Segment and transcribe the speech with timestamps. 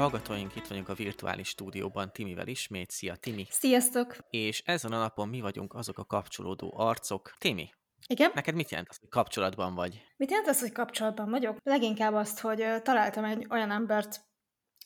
[0.00, 0.56] Hallgatóink!
[0.56, 2.90] Itt vagyunk a virtuális stúdióban Timivel ismét.
[2.90, 3.46] Szia, Timi!
[3.50, 4.16] Sziasztok!
[4.30, 7.34] És ezen a napon mi vagyunk azok a kapcsolódó arcok.
[7.38, 7.70] Timi,
[8.06, 8.30] Igen?
[8.34, 10.02] neked mit jelent az, hogy kapcsolatban vagy?
[10.16, 11.56] Mit jelent az, hogy kapcsolatban vagyok?
[11.62, 14.20] Leginkább azt, hogy találtam egy olyan embert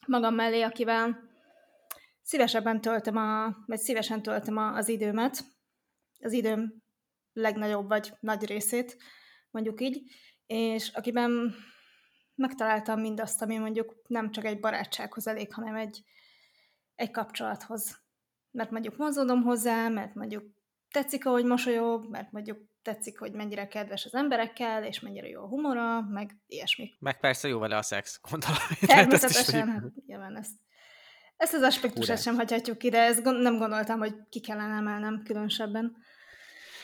[0.06, 1.18] magam mellé, akivel
[2.22, 5.44] szívesebben töltöm a, vagy szívesen töltöm a, az időmet,
[6.18, 6.82] az időm
[7.32, 8.96] legnagyobb vagy nagy részét,
[9.50, 10.02] mondjuk így,
[10.46, 11.54] és akiben
[12.34, 16.02] megtaláltam mindazt, ami mondjuk nem csak egy barátsághoz elég, hanem egy,
[16.94, 18.02] egy kapcsolathoz.
[18.50, 20.44] Mert mondjuk mozodom hozzá, mert mondjuk
[20.90, 25.48] tetszik, ahogy mosolyog, mert mondjuk tetszik, hogy mennyire kedves az emberekkel, és mennyire jó a
[25.48, 26.90] humora, meg ilyesmi.
[26.98, 28.56] Meg persze jó vele a szex, gondolom.
[28.86, 30.52] Természetesen, hát nyilván ezt.
[31.36, 32.20] Ezt az aspektusát Hurrá.
[32.20, 35.96] sem hagyhatjuk ki, de ezt gond- nem gondoltam, hogy ki kellene emelnem különösebben.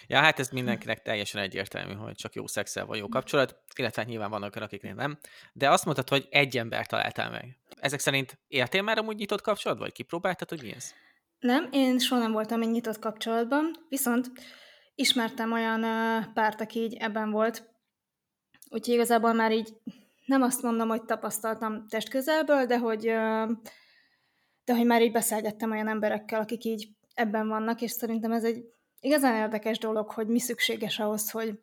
[0.06, 4.10] Ja, hát ez mindenkinek teljesen egyértelmű, hogy csak jó szexel van jó kapcsolat, illetve hát
[4.10, 5.18] nyilván vannak olyanok, akiknél nem.
[5.52, 7.58] De azt mondtad, hogy egy ember találtál meg.
[7.80, 10.94] Ezek szerint éltél már amúgy nyitott kapcsolatban, vagy kipróbáltad, hogy mi ez?
[11.38, 14.30] Nem, én soha nem voltam egy nyitott kapcsolatban, viszont
[14.94, 17.68] ismertem olyan ö, párt, aki így ebben volt,
[18.70, 19.72] úgyhogy igazából már így
[20.30, 23.00] nem azt mondom, hogy tapasztaltam testközelből, de hogy,
[24.64, 28.64] de hogy már így beszélgettem olyan emberekkel, akik így ebben vannak, és szerintem ez egy
[29.00, 31.60] igazán érdekes dolog, hogy mi szükséges ahhoz, hogy,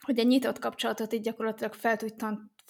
[0.00, 2.14] hogy egy nyitott kapcsolatot így gyakorlatilag fel tudj,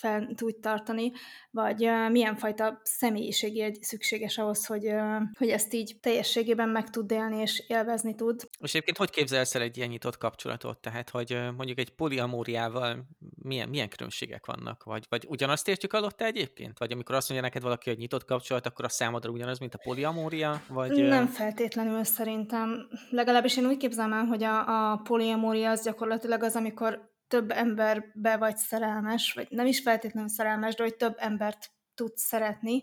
[0.01, 1.13] fel tudj tartani,
[1.51, 4.93] vagy milyen fajta személyiségjegy szükséges ahhoz, hogy,
[5.39, 8.49] hogy ezt így teljességében meg tud élni és élvezni tud.
[8.61, 10.79] És egyébként hogy képzelsz el egy ilyen nyitott kapcsolatot?
[10.79, 13.07] Tehát, hogy mondjuk egy poliamóriával
[13.43, 14.85] milyen, milyen különbségek vannak?
[14.85, 16.79] Vagy, vagy ugyanazt értjük alatta egyébként?
[16.79, 19.81] Vagy amikor azt mondja neked valaki, hogy nyitott kapcsolat, akkor a számodra ugyanaz, mint a
[19.83, 20.63] poliamória?
[20.69, 22.89] Vagy, Nem feltétlenül szerintem.
[23.11, 28.37] Legalábbis én úgy képzelem el, hogy a, a poliamória az gyakorlatilag az, amikor több emberbe
[28.37, 32.83] vagy szerelmes, vagy nem is feltétlenül szerelmes, de hogy több embert tudsz szeretni.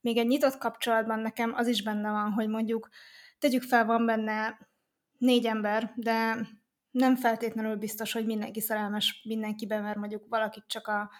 [0.00, 2.88] Még egy nyitott kapcsolatban nekem az is benne van, hogy mondjuk
[3.38, 4.58] tegyük fel, van benne
[5.18, 6.46] négy ember, de
[6.90, 11.10] nem feltétlenül biztos, hogy mindenki szerelmes mindenkiben, mert mondjuk valakit csak a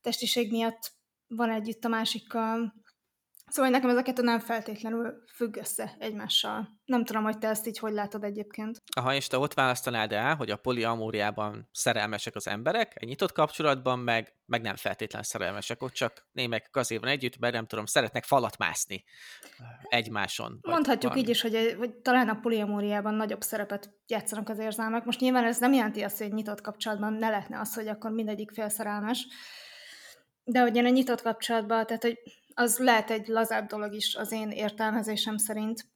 [0.00, 0.92] testiség miatt
[1.26, 2.74] van együtt a másikkal.
[3.48, 6.68] Szóval nekem ez a kettő nem feltétlenül függ össze egymással.
[6.84, 8.82] Nem tudom, hogy te ezt így hogy látod egyébként.
[8.96, 13.98] Aha, és te ott választanád el, hogy a poliamóriában szerelmesek az emberek, egy nyitott kapcsolatban
[13.98, 18.24] meg, meg nem feltétlen szerelmesek, ott csak némek azért van együtt, mert nem tudom, szeretnek
[18.24, 19.04] falat mászni
[19.82, 20.58] egymáson.
[20.62, 21.20] Mondhatjuk valami.
[21.20, 25.04] így is, hogy, hogy talán a poliamóriában nagyobb szerepet játszanak az érzelmek.
[25.04, 28.10] Most nyilván ez nem jelenti azt, hogy egy nyitott kapcsolatban ne lehetne az, hogy akkor
[28.10, 29.26] mindegyik fél szerelmes.
[30.44, 32.18] De hogy egy nyitott kapcsolatban, tehát hogy
[32.58, 35.88] az lehet egy lazább dolog is az én értelmezésem szerint.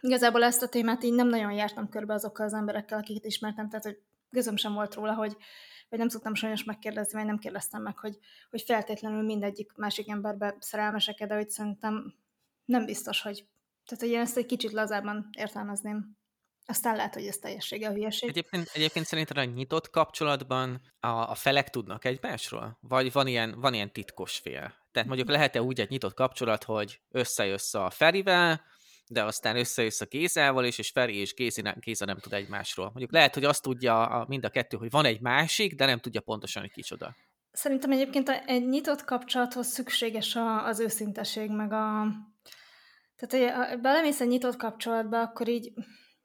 [0.00, 3.84] Igazából ezt a témát így nem nagyon jártam körbe azokkal az emberekkel, akiket ismertem, tehát
[3.84, 3.98] hogy
[4.30, 5.36] gözöm sem volt róla, hogy
[5.88, 8.18] vagy nem szoktam sajnos megkérdezni, vagy nem kérdeztem meg, hogy,
[8.50, 12.14] hogy feltétlenül mindegyik másik emberbe szerelmesek de hogy szerintem
[12.64, 13.46] nem biztos, hogy...
[13.84, 16.16] Tehát, hogy én ezt egy kicsit lazábban értelmezném.
[16.66, 18.28] Aztán lehet, hogy ez teljessége a hülyeség.
[18.28, 22.78] Egyébként, egyébként szerinted a nyitott kapcsolatban a, a felek tudnak egymásról?
[22.80, 24.83] Vagy van ilyen, van ilyen titkos fél?
[24.94, 28.62] Tehát mondjuk lehet-e úgy egy nyitott kapcsolat, hogy összejössz a Ferivel,
[29.08, 32.86] de aztán összejössz a Gézával is, és Feri és Gézi nem, Géza nem tud egymásról.
[32.86, 35.98] Mondjuk lehet, hogy azt tudja a, mind a kettő, hogy van egy másik, de nem
[35.98, 37.16] tudja pontosan, hogy kicsoda.
[37.52, 42.06] Szerintem egyébként egy nyitott kapcsolathoz szükséges a, az őszinteség, meg a...
[43.16, 45.72] Tehát, hogy belemész egy nyitott kapcsolatba, akkor így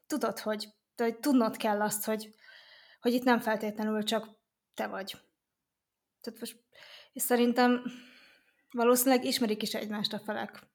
[0.06, 2.34] tudod, hogy, hogy tudnod kell azt, hogy,
[3.00, 4.28] hogy itt nem feltétlenül csak
[4.74, 5.16] te vagy.
[6.20, 6.56] Tehát most,
[7.12, 7.82] és szerintem
[8.70, 10.68] valószínűleg ismerik is egymást a felek.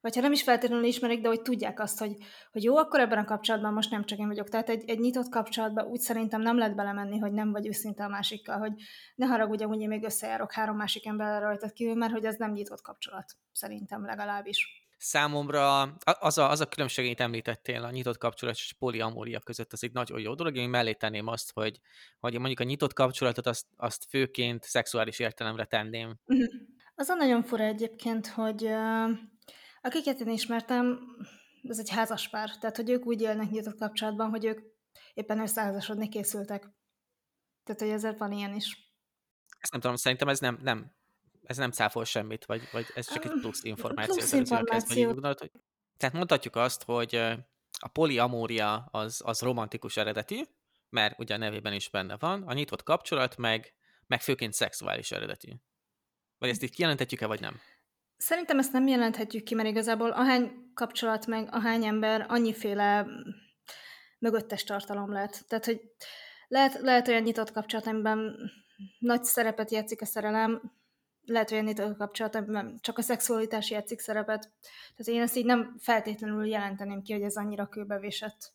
[0.00, 2.16] Vagy ha nem is feltétlenül ismerik, de hogy tudják azt, hogy,
[2.52, 4.48] hogy jó, akkor ebben a kapcsolatban most nem csak én vagyok.
[4.48, 8.08] Tehát egy, egy nyitott kapcsolatban úgy szerintem nem lehet belemenni, hogy nem vagy őszinte a
[8.08, 8.72] másikkal, hogy
[9.14, 12.52] ne haragudj, hogy én még összejárok három másik emberrel rajtad kívül, mert hogy ez nem
[12.52, 14.80] nyitott kapcsolat, szerintem legalábbis.
[14.98, 19.72] Számomra a- az a, az a különbség, amit említettél, a nyitott kapcsolat és poliamória között,
[19.72, 20.56] az egy nagyon jó dolog.
[20.56, 21.80] Én mellé tenném azt, hogy,
[22.18, 26.18] hogy mondjuk a nyitott kapcsolatot azt, azt főként szexuális értelemre tenném.
[26.24, 26.44] Mhm.
[27.02, 28.66] Az a nagyon fura egyébként, hogy
[29.80, 31.00] akiket én ismertem,
[31.62, 34.60] ez egy házas pár, tehát hogy ők úgy élnek nyitott kapcsolatban, hogy ők
[35.14, 36.60] éppen összeházasodni készültek.
[37.64, 38.94] Tehát, hogy ezért van ilyen is.
[39.58, 40.94] Ezt nem tudom, szerintem ez nem, nem
[41.42, 44.14] ez nem cáfol semmit, vagy, vagy ez csak egy plusz információ.
[44.14, 45.12] Plusz információ.
[45.12, 45.50] gondolod, hogy...
[45.96, 47.14] Tehát mondhatjuk azt, hogy
[47.78, 50.42] a poliamória az, az romantikus eredetű,
[50.88, 53.74] mert ugye a nevében is benne van, a nyitott kapcsolat meg,
[54.06, 55.50] meg főként szexuális eredetű.
[56.42, 57.60] Vagy ezt így kijelenthetjük-e, vagy nem?
[58.16, 63.06] Szerintem ezt nem jelenthetjük ki, mert igazából ahány kapcsolat meg ahány ember, annyiféle
[64.18, 65.44] mögöttes tartalom lehet.
[65.48, 65.80] Tehát, hogy
[66.48, 68.36] lehet, lehet olyan nyitott kapcsolat, amiben
[68.98, 70.72] nagy szerepet játszik a szerelem,
[71.24, 74.52] lehet, a nyitott kapcsolatban csak a szexualitás játszik szerepet.
[74.96, 78.52] Tehát én ezt így nem feltétlenül jelenteném ki, hogy ez annyira kőbevésett.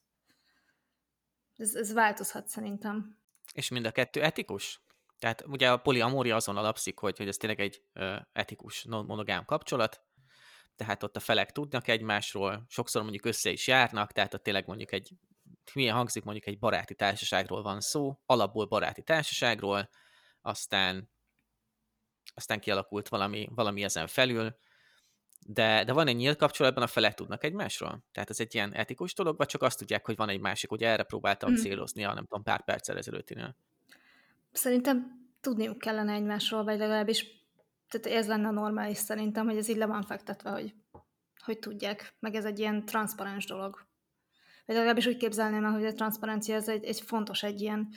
[1.57, 3.17] Ez, ez változhat szerintem.
[3.53, 4.81] És mind a kettő etikus?
[5.19, 10.01] Tehát ugye a poliamória azon alapszik, hogy, hogy ez tényleg egy ö, etikus, monogám kapcsolat,
[10.75, 14.91] tehát ott a felek tudnak egymásról, sokszor mondjuk össze is járnak, tehát ott tényleg mondjuk
[14.91, 15.11] egy,
[15.73, 19.89] milyen hangzik, mondjuk egy baráti társaságról van szó, alapból baráti társaságról,
[20.41, 21.09] aztán
[22.35, 24.57] aztán kialakult valami, valami ezen felül,
[25.39, 28.03] de, de van egy nyílt kapcsolatban, a felek tudnak egymásról?
[28.11, 30.87] Tehát ez egy ilyen etikus dolog, vagy csak azt tudják, hogy van egy másik, ugye
[30.87, 31.55] erre próbáltam mm.
[31.55, 33.57] célozni a nem tudom, pár perccel ezelőttinél.
[34.57, 37.25] Szerintem tudniuk kellene egymásról, vagy legalábbis
[37.89, 40.73] tehát ez lenne normális szerintem, hogy ez így le van fektetve, hogy,
[41.43, 43.85] hogy tudják, meg ez egy ilyen transzparens dolog.
[44.65, 47.87] Vagy legalábbis úgy képzelném el, hogy a transzparencia ez egy, egy fontos egy ilyen,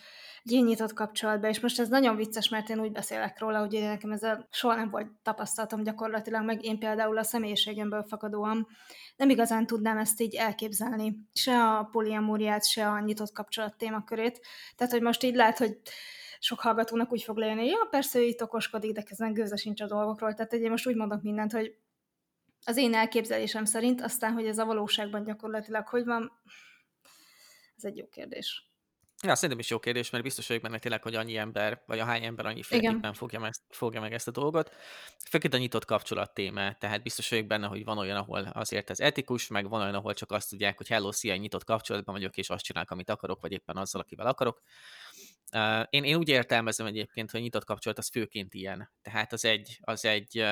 [0.43, 3.73] egy ilyen nyitott kapcsolatban, és most ez nagyon vicces, mert én úgy beszélek róla, hogy
[3.81, 8.67] nekem ezzel soha nem volt tapasztalatom gyakorlatilag, meg én például a személyiségemből fakadóan
[9.17, 11.17] nem igazán tudnám ezt így elképzelni.
[11.33, 14.41] Se a poliamóriát, se a nyitott kapcsolat témakörét.
[14.77, 15.79] Tehát, hogy most így lehet, hogy
[16.43, 19.87] sok hallgatónak úgy fog lenni, ja, persze ő itt okoskodik, de közben gőze sincs a
[19.87, 20.35] dolgokról.
[20.35, 21.77] Tehát én most úgy mondok mindent, hogy
[22.65, 26.33] az én elképzelésem szerint, aztán, hogy ez a valóságban gyakorlatilag hogy van,
[27.77, 28.71] ez egy jó kérdés.
[29.23, 32.05] Ja, szerintem is jó kérdés, mert biztos vagyok benne tényleg, hogy annyi ember, vagy a
[32.05, 34.75] hány ember annyi féleképpen fogja meg, fogja meg ezt a dolgot.
[35.29, 39.01] Főként a nyitott kapcsolat téma, tehát biztos vagyok benne, hogy van olyan, ahol azért ez
[39.01, 42.51] etikus, meg van olyan, ahol csak azt tudják, hogy hello, szia, nyitott kapcsolatban vagyok, és
[42.51, 44.63] azt csinálok, amit akarok, vagy éppen azzal, akivel akarok.
[45.91, 48.91] Én, én úgy értelmezem egyébként, hogy nyitott kapcsolat az főként ilyen.
[49.03, 50.45] Tehát az egy, az egy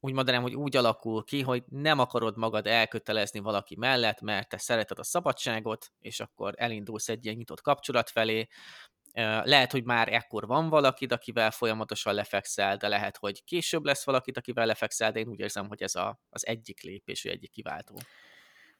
[0.00, 4.58] úgy mondanám, hogy úgy alakul ki, hogy nem akarod magad elkötelezni valaki mellett, mert te
[4.58, 8.46] szereted a szabadságot, és akkor elindulsz egy ilyen nyitott kapcsolat felé.
[9.42, 14.36] Lehet, hogy már ekkor van valakid, akivel folyamatosan lefekszel, de lehet, hogy később lesz valakit,
[14.36, 17.94] akivel lefekszel, de én úgy érzem, hogy ez a, az egyik lépés, vagy egyik kiváltó.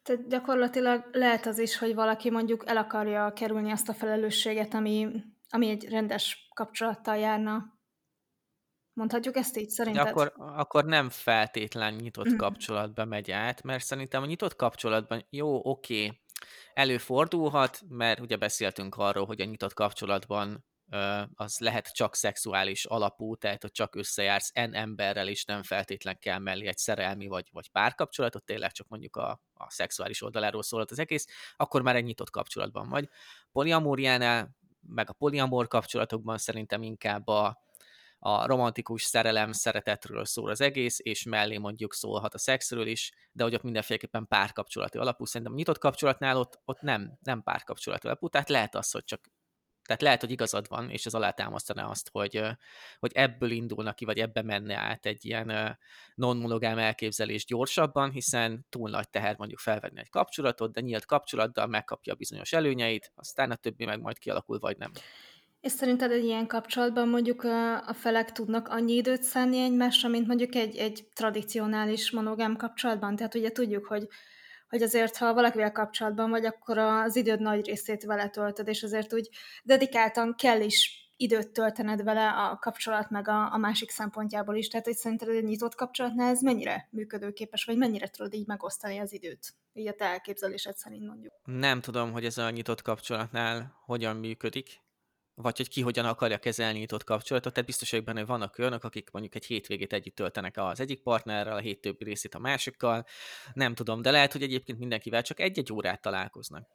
[0.03, 5.07] Tehát gyakorlatilag lehet az is, hogy valaki mondjuk el akarja kerülni azt a felelősséget, ami,
[5.49, 7.75] ami egy rendes kapcsolattal járna.
[8.93, 10.03] Mondhatjuk ezt így szerinted?
[10.03, 12.35] De akkor, akkor nem feltétlen nyitott mm.
[12.35, 16.21] kapcsolatba megy át, mert szerintem a nyitott kapcsolatban jó, oké, okay,
[16.73, 20.65] előfordulhat, mert ugye beszéltünk arról, hogy a nyitott kapcsolatban
[21.33, 26.39] az lehet csak szexuális alapú, tehát hogy csak összejársz en emberrel, és nem feltétlen kell
[26.39, 30.99] mellé egy szerelmi vagy, vagy párkapcsolatot, tényleg csak mondjuk a, a szexuális oldaláról szólhat az
[30.99, 33.09] egész, akkor már egy nyitott kapcsolatban vagy.
[33.51, 34.55] Poliamóriánál,
[34.87, 37.61] meg a poliamor kapcsolatokban szerintem inkább a,
[38.19, 43.43] a romantikus szerelem, szeretetről szól az egész, és mellé mondjuk szólhat a szexről is, de
[43.43, 45.25] hogy ott mindenféleképpen párkapcsolati alapú.
[45.25, 49.31] Szerintem a nyitott kapcsolatnál ott, ott nem, nem párkapcsolati alapú, tehát lehet az, hogy csak
[49.87, 52.41] tehát lehet, hogy igazad van, és ez alátámasztaná azt, hogy,
[52.99, 55.77] hogy ebből indulnak ki, vagy ebbe menne át egy ilyen
[56.15, 62.15] non-monogám elképzelés gyorsabban, hiszen túl nagy teher mondjuk felvenni egy kapcsolatot, de nyílt kapcsolattal megkapja
[62.15, 64.91] bizonyos előnyeit, aztán a többi meg majd kialakul, vagy nem.
[65.61, 67.43] És szerinted egy ilyen kapcsolatban mondjuk
[67.87, 73.15] a felek tudnak annyi időt szánni egymásra, mint mondjuk egy, egy tradicionális monogám kapcsolatban?
[73.15, 74.07] Tehát ugye tudjuk, hogy,
[74.69, 79.13] hogy azért, ha valakivel kapcsolatban vagy, akkor az időd nagy részét vele töltöd, és azért
[79.13, 79.29] úgy
[79.63, 84.67] dedikáltan kell is időt töltened vele a kapcsolat meg a, a másik szempontjából is.
[84.67, 89.13] Tehát, hogy szerinted egy nyitott kapcsolatnál ez mennyire működőképes, vagy mennyire tudod így megosztani az
[89.13, 89.53] időt?
[89.73, 91.33] Így a te elképzelésed szerint mondjuk.
[91.43, 94.81] Nem tudom, hogy ez a nyitott kapcsolatnál hogyan működik
[95.41, 98.83] vagy hogy ki hogyan akarja kezelni nyitott kapcsolatot, tehát biztos vagyok benne, hogy vannak olyanok,
[98.83, 103.05] akik mondjuk egy hétvégét együtt töltenek az egyik partnerrel, a hét többi részét a másikkal,
[103.53, 106.67] nem tudom, de lehet, hogy egyébként mindenkivel csak egy-egy órát találkoznak.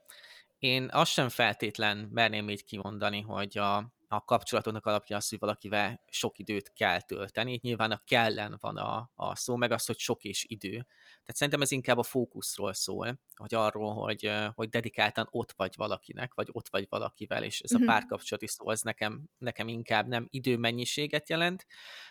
[0.59, 6.01] Én azt sem feltétlen merném így kimondani, hogy a, a kapcsolatoknak alapja az, hogy valakivel
[6.09, 7.59] sok időt kell tölteni.
[7.63, 10.71] Nyilván a kellen van a, a szó, meg az, hogy sok és idő.
[10.71, 16.35] Tehát szerintem ez inkább a fókuszról szól, hogy arról, hogy, hogy dedikáltan ott vagy valakinek,
[16.35, 17.89] vagy ott vagy valakivel, és ez uh-huh.
[17.89, 17.99] a mhm.
[18.01, 21.67] párkapcsolati szó, az nekem, nekem inkább nem időmennyiséget jelent,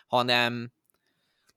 [0.06, 0.72] hanem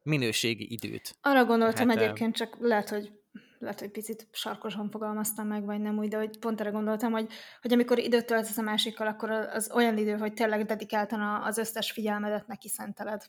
[0.04, 1.18] minőségi időt.
[1.22, 3.12] Arra gondoltam hát, egyébként, csak lehet, hogy
[3.60, 7.28] lehet, hogy picit sarkosan fogalmaztam meg, vagy nem úgy, de hogy pont erre gondoltam, hogy,
[7.62, 11.92] hogy amikor időt töltesz a másikkal, akkor az olyan idő, hogy tényleg dedikáltan az összes
[11.92, 13.24] figyelmedet neki szenteled.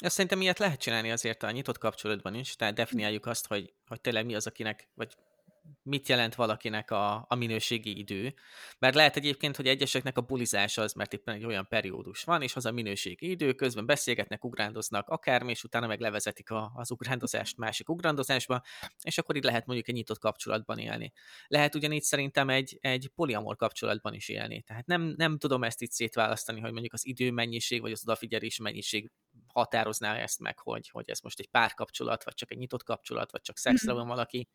[0.00, 4.00] Ezt szerintem ilyet lehet csinálni azért a nyitott kapcsolatban is, tehát definiáljuk azt, hogy, hogy
[4.00, 5.14] tényleg mi az, akinek, vagy
[5.82, 8.34] mit jelent valakinek a, a minőségi idő.
[8.78, 12.56] Mert lehet egyébként, hogy egyeseknek a bulizás az, mert éppen egy olyan periódus van, és
[12.56, 17.56] az a minőségi idő, közben beszélgetnek, ugrándoznak akármi, és utána meg levezetik a, az ugrándozást
[17.56, 18.62] másik ugrándozásba,
[19.02, 21.12] és akkor itt lehet mondjuk egy nyitott kapcsolatban élni.
[21.46, 24.62] Lehet ugyanígy szerintem egy, egy poliamor kapcsolatban is élni.
[24.62, 28.58] Tehát nem, nem tudom ezt itt szétválasztani, hogy mondjuk az idő mennyiség, vagy az odafigyelés
[28.58, 29.10] mennyiség
[29.46, 33.40] határozná ezt meg, hogy, hogy ez most egy párkapcsolat, vagy csak egy nyitott kapcsolat, vagy
[33.40, 34.00] csak szexre mhm.
[34.00, 34.48] van valaki.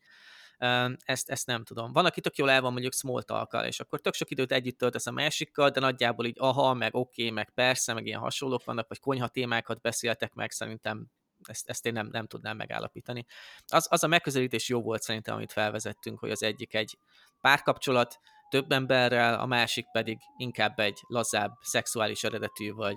[1.04, 1.92] Ezt, ezt nem tudom.
[1.92, 4.78] Van, aki tök jól el van mondjuk small talk és akkor tök sok időt együtt
[4.78, 8.64] töltesz a másikkal, de nagyjából így aha, meg oké, okay, meg persze, meg ilyen hasonlók
[8.64, 11.06] vannak, vagy konyha témákat beszéltek meg, szerintem
[11.48, 13.26] ezt, ezt én nem, nem tudnám megállapítani.
[13.66, 16.98] Az, az a megközelítés jó volt szerintem, amit felvezettünk, hogy az egyik egy
[17.40, 22.96] párkapcsolat több emberrel, a másik pedig inkább egy lazább, szexuális eredetű, vagy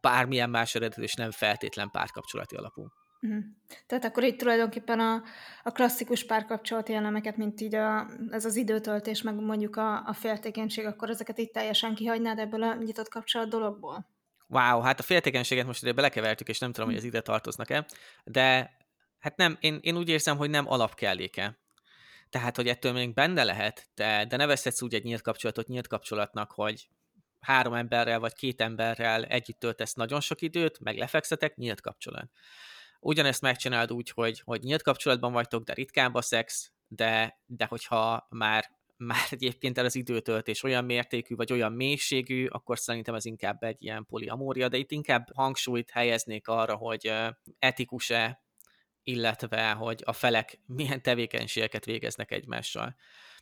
[0.00, 2.88] bármilyen más eredetű, és nem feltétlen párkapcsolati alapú.
[3.22, 3.44] Uh-huh.
[3.86, 5.22] Tehát akkor itt tulajdonképpen a,
[5.62, 10.86] a klasszikus párkapcsolati elemeket, mint így a, ez az időtöltés, meg mondjuk a, a féltékenység,
[10.86, 14.06] akkor ezeket itt teljesen kihagynád ebből a nyitott kapcsolat dologból?
[14.46, 17.86] Wow, hát a féltékenységet most ide belekevertük, és nem tudom, hogy ez ide tartoznak-e,
[18.24, 18.76] de
[19.18, 21.58] hát nem, én, én úgy érzem, hogy nem alapkelléke.
[22.30, 25.86] Tehát, hogy ettől még benne lehet, de, de ne veszhetsz úgy egy nyílt kapcsolatot nyílt
[25.86, 26.88] kapcsolatnak, hogy
[27.40, 32.30] három emberrel vagy két emberrel együtt töltesz nagyon sok időt, meg lefekszetek, nyílt kapcsolat.
[33.00, 38.26] Ugyanezt megcsináld úgy, hogy, hogy nyílt kapcsolatban vagytok, de ritkább a szex, de, de hogyha
[38.30, 38.64] már
[38.96, 43.82] már egyébként el az időtöltés olyan mértékű, vagy olyan mélységű, akkor szerintem ez inkább egy
[43.82, 47.12] ilyen poliamória, de itt inkább hangsúlyt helyeznék arra, hogy
[47.58, 48.42] etikus-e,
[49.02, 52.96] illetve hogy a felek milyen tevékenységeket végeznek egymással.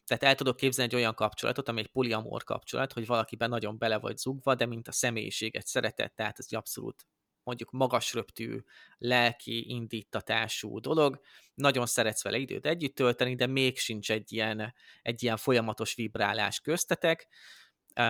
[0.05, 3.99] Tehát el tudok képzelni egy olyan kapcsolatot, ami egy poliamor kapcsolat, hogy valakiben nagyon bele
[3.99, 7.07] vagy zugva, de mint a személyiséget szeretett, tehát ez egy abszolút
[7.49, 8.59] mondjuk magas röptű,
[8.99, 11.21] lelki indítatású dolog,
[11.55, 16.61] nagyon szeretsz vele időt együtt tölteni, de még sincs egy ilyen, egy ilyen folyamatos vibrálás
[16.61, 17.28] köztetek,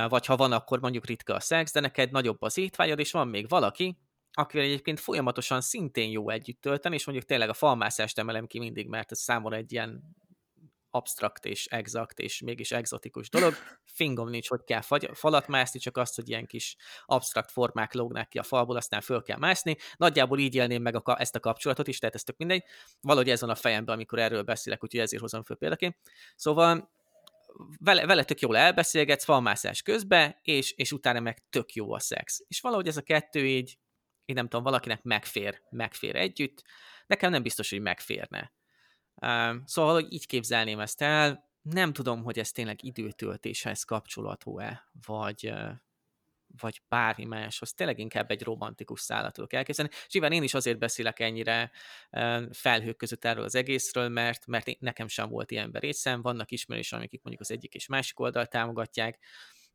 [0.09, 3.29] vagy ha van, akkor mondjuk ritka a szex, de neked nagyobb az étvágyad, és van
[3.29, 3.99] még valaki,
[4.33, 8.89] akivel egyébként folyamatosan szintén jó együtt tölteni, és mondjuk tényleg a falmászást emelem ki mindig,
[8.89, 10.17] mert ez számomra egy ilyen
[10.91, 13.55] absztrakt és exakt és mégis exotikus dolog.
[13.85, 14.81] Fingom nincs, hogy kell
[15.13, 16.77] falat mászni, csak azt, hogy ilyen kis
[17.07, 19.77] absztrakt formák lógnak ki a falból, aztán föl kell mászni.
[19.97, 22.65] Nagyjából így élném meg a, ezt a kapcsolatot is, tehát ez tök mindegy.
[23.01, 25.97] Valahogy ez van a fejemben, amikor erről beszélek, úgyhogy ezért hozom föl példaként.
[26.37, 26.91] Szóval
[27.79, 32.45] vele, vele tök jól elbeszélgetsz falmászás közben, és, és utána meg tök jó a szex.
[32.49, 33.79] És valahogy ez a kettő így,
[34.25, 36.65] én nem tudom, valakinek megfér, megfér együtt,
[37.07, 38.53] nekem nem biztos, hogy megférne.
[39.65, 45.53] Szóval, hogy így képzelném ezt el, nem tudom, hogy ez tényleg időtöltéshez kapcsolatú-e, vagy,
[46.61, 47.75] vagy bármi máshoz.
[47.75, 49.91] Tényleg inkább egy romantikus szállat tudok elképzelni.
[50.07, 51.71] És nyilván én is azért beszélek ennyire
[52.51, 57.23] felhők között erről az egészről, mert, mert nekem sem volt ilyen részem, vannak ismerősök, akik
[57.23, 59.19] mondjuk az egyik és másik oldal támogatják,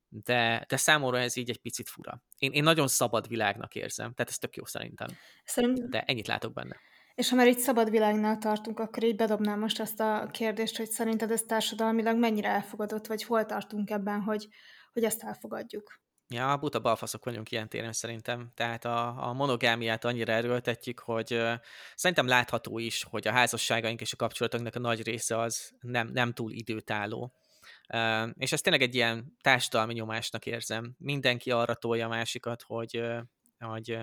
[0.07, 2.23] de, de számomra ez így egy picit fura.
[2.37, 5.07] Én, én nagyon szabad világnak érzem, tehát ez tök jó szerintem.
[5.43, 5.89] Szerintem...
[5.89, 6.79] De ennyit látok benne.
[7.15, 10.89] És ha már itt szabad világnál tartunk, akkor így bedobnám most azt a kérdést, hogy
[10.89, 14.47] szerinted ez társadalmilag mennyire elfogadott, vagy hol tartunk ebben, hogy,
[14.93, 16.01] hogy ezt elfogadjuk?
[16.27, 18.51] Ja, buta balfaszok vagyunk ilyen téren szerintem.
[18.55, 21.53] Tehát a, a monogámiát annyira erőltetjük, hogy uh,
[21.95, 26.33] szerintem látható is, hogy a házasságaink és a kapcsolatoknak a nagy része az nem, nem
[26.33, 27.33] túl időtálló.
[27.93, 30.95] Uh, és ezt tényleg egy ilyen társadalmi nyomásnak érzem.
[30.97, 33.19] Mindenki arra tolja a másikat, hogy, uh,
[33.63, 33.97] hogy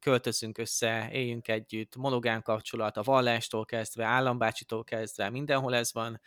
[0.00, 6.20] költözünk össze, éljünk együtt, monogám kapcsolat, a vallástól kezdve, állambácsitól kezdve, mindenhol ez van,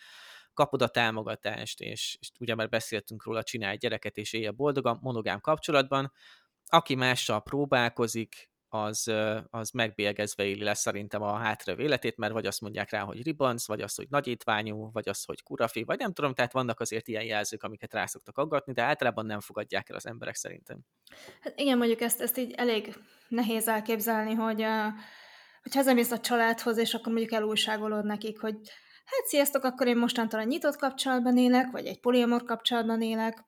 [0.53, 5.39] kapod a támogatást, és, és ugye már beszéltünk róla, csinálj gyereket, és élj boldogan, monogám
[5.39, 6.11] kapcsolatban.
[6.65, 9.11] Aki mással próbálkozik, az,
[9.49, 13.67] az megbélgezve éli lesz szerintem a hátra életét, mert vagy azt mondják rá, hogy ribanc,
[13.67, 17.23] vagy azt, hogy nagyítványú, vagy azt, hogy kurafi, vagy nem tudom, tehát vannak azért ilyen
[17.23, 20.79] jelzők, amiket rá szoktak aggatni, de általában nem fogadják el az emberek szerintem.
[21.41, 22.95] Hát igen, mondjuk ezt, ezt így elég
[23.27, 24.65] nehéz elképzelni, hogy
[25.61, 28.55] hogy hazamész a családhoz, és akkor mondjuk elújságolod nekik, hogy
[29.05, 33.43] hát sziasztok, akkor én mostantól egy nyitott kapcsolatban élek, vagy egy poliamor kapcsolatban élek,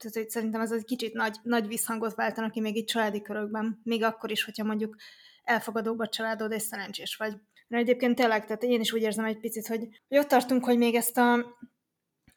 [0.00, 3.80] tehát hogy szerintem ez egy kicsit nagy, nagy visszhangot váltanak ki még itt családi körökben,
[3.84, 4.96] még akkor is, hogyha mondjuk
[5.44, 7.32] elfogadóbb a családod, és szerencsés vagy.
[7.68, 10.78] Mert egyébként tényleg, tehát én is úgy érzem egy picit, hogy, hogy ott tartunk, hogy
[10.78, 11.56] még ezt a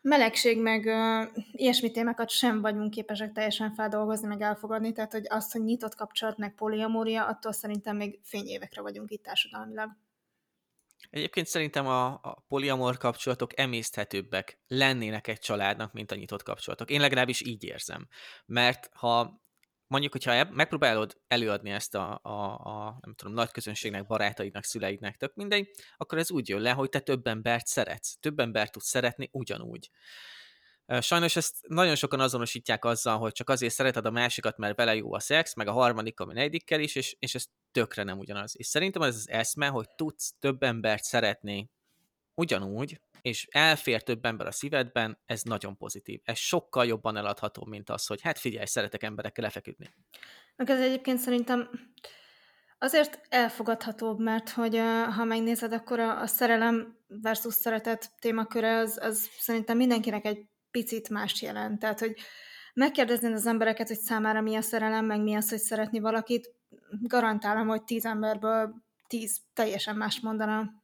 [0.02, 5.52] melegség, meg uh, ilyesmi témákat sem vagyunk képesek teljesen feldolgozni, meg elfogadni, tehát hogy azt,
[5.52, 9.90] hogy nyitott kapcsolat, meg poliamória, attól szerintem még fényévekre vagyunk itt társadalmilag.
[11.10, 16.90] Egyébként szerintem a, a poliamor kapcsolatok emészthetőbbek lennének egy családnak, mint a nyitott kapcsolatok.
[16.90, 18.08] Én legalábbis így érzem.
[18.46, 19.42] Mert ha
[19.88, 25.36] mondjuk, hogyha megpróbálod előadni ezt a, a, a nem tudom, nagy közönségnek, barátaidnak, szüleidnek, tök
[25.36, 28.18] mindegy, akkor ez úgy jön le, hogy te több embert szeretsz.
[28.20, 29.90] Több embert tudsz szeretni ugyanúgy.
[31.00, 35.14] Sajnos ezt nagyon sokan azonosítják azzal, hogy csak azért szereted a másikat, mert vele jó
[35.14, 38.54] a szex, meg a harmadik, a negyedikkel is, és, és ez tökre nem ugyanaz.
[38.58, 41.70] És szerintem ez az eszme, hogy tudsz több embert szeretni
[42.36, 46.20] ugyanúgy, és elfér több ember a szívedben, ez nagyon pozitív.
[46.24, 49.94] Ez sokkal jobban eladható, mint az, hogy hát figyelj, szeretek emberekkel lefeküdni.
[50.56, 51.70] Meg ez egyébként szerintem
[52.78, 54.78] azért elfogadhatóbb, mert hogy
[55.16, 61.10] ha megnézed, akkor a, a szerelem versus szeretet témaköre az, az szerintem mindenkinek egy picit
[61.10, 61.80] más jelent.
[61.80, 62.16] Tehát, hogy
[62.74, 66.56] megkérdezni az embereket, hogy számára mi a szerelem, meg mi az, hogy szeretni valakit,
[67.02, 68.74] garantálom, hogy tíz emberből
[69.08, 70.82] tíz teljesen más mondana.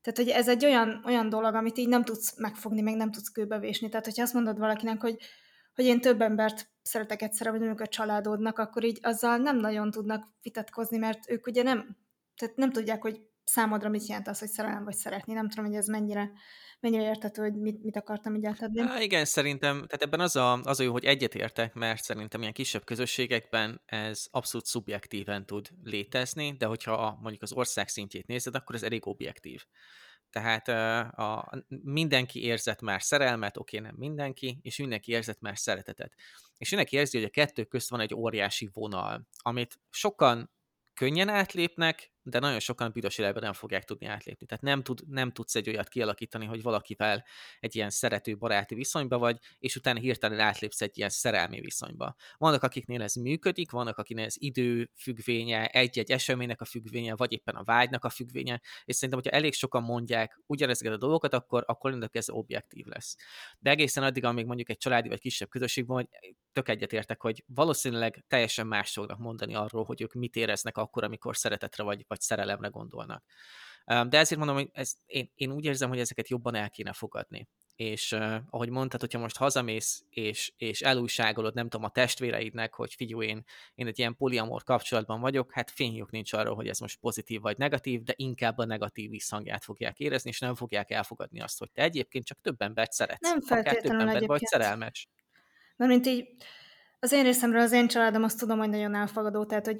[0.00, 3.28] Tehát, hogy ez egy olyan, olyan dolog, amit így nem tudsz megfogni, meg nem tudsz
[3.28, 3.88] kőbevésni.
[3.88, 5.16] Tehát, hogyha azt mondod valakinek, hogy,
[5.74, 9.90] hogy én több embert szeretek egyszerre, vagy mondjuk a családodnak, akkor így azzal nem nagyon
[9.90, 11.96] tudnak vitatkozni, mert ők ugye nem,
[12.36, 15.32] tehát nem tudják, hogy számodra mit jelent az, hogy szerelem vagy szeretni.
[15.32, 16.30] Nem tudom, hogy ez mennyire,
[16.80, 18.80] mennyire értető, hogy mit, mit akartam így átadni.
[18.80, 22.52] Há, igen, szerintem, tehát ebben az a, az a jó, hogy egyetértek, mert szerintem ilyen
[22.52, 28.54] kisebb közösségekben ez abszolút szubjektíven tud létezni, de hogyha a, mondjuk az ország szintjét nézed,
[28.54, 29.64] akkor ez elég objektív.
[30.30, 30.68] Tehát
[31.18, 31.50] a,
[31.82, 36.12] mindenki érzett már szerelmet, oké, nem mindenki, és mindenki érzett már szeretetet.
[36.58, 40.50] És mindenki érzi, hogy a kettő közt van egy óriási vonal, amit sokan
[40.94, 44.46] könnyen átlépnek, de nagyon sokan büdös életben nem fogják tudni átlépni.
[44.46, 47.24] Tehát nem, tud, nem tudsz egy olyat kialakítani, hogy valakivel
[47.60, 52.14] egy ilyen szerető baráti viszonyba vagy, és utána hirtelen átlépsz egy ilyen szerelmi viszonyba.
[52.36, 57.54] Vannak, akiknél ez működik, vannak, akiknél ez idő függvénye, egy-egy eseménynek a függvénye, vagy éppen
[57.54, 62.08] a vágynak a függvénye, és szerintem, hogyha elég sokan mondják ugyanezeket a dolgokat, akkor, akkor
[62.12, 63.16] ez objektív lesz.
[63.58, 68.24] De egészen addig, amíg mondjuk egy családi vagy kisebb közösségben, hogy tök egyetértek, hogy valószínűleg
[68.28, 72.68] teljesen más fognak mondani arról, hogy ők mit éreznek akkor, amikor szeretetre vagy, vagy szerelemre
[72.68, 73.24] gondolnak.
[73.84, 77.48] De ezért mondom, hogy ez, én, én úgy érzem, hogy ezeket jobban el kéne fogadni.
[77.76, 82.94] És uh, ahogy mondtad, hogyha most hazamész, és, és elújságolod, nem tudom, a testvéreidnek, hogy
[82.94, 86.98] figyelj, én, én egy ilyen poliamor kapcsolatban vagyok, hát fényjuk nincs arról, hogy ez most
[86.98, 91.58] pozitív vagy negatív, de inkább a negatív visszhangját fogják érezni, és nem fogják elfogadni azt,
[91.58, 93.30] hogy te egyébként csak több embert szeretsz.
[93.30, 95.08] Nem feltétlenül több ember vagy szerelmes.
[95.76, 96.28] Mert mint így
[96.98, 99.78] az én részemről az én családom azt tudom, hogy nagyon elfogadó, tehát hogy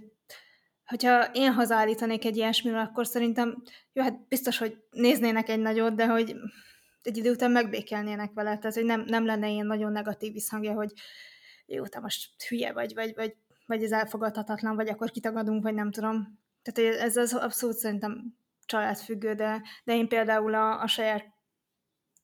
[0.92, 6.07] hogyha én hazállítanék egy ilyesmivel, akkor szerintem, jó, hát biztos, hogy néznének egy nagyot, de
[6.07, 6.37] hogy
[7.02, 10.92] egy idő után megbékelnének vele, tehát hogy nem, nem lenne ilyen nagyon negatív visszhangja, hogy
[11.66, 15.90] jó, te most hülye vagy, vagy, vagy, vagy ez elfogadhatatlan, vagy akkor kitagadunk, vagy nem
[15.90, 16.38] tudom.
[16.62, 21.24] Tehát ez az abszolút szerintem családfüggő, de, de én például a, a saját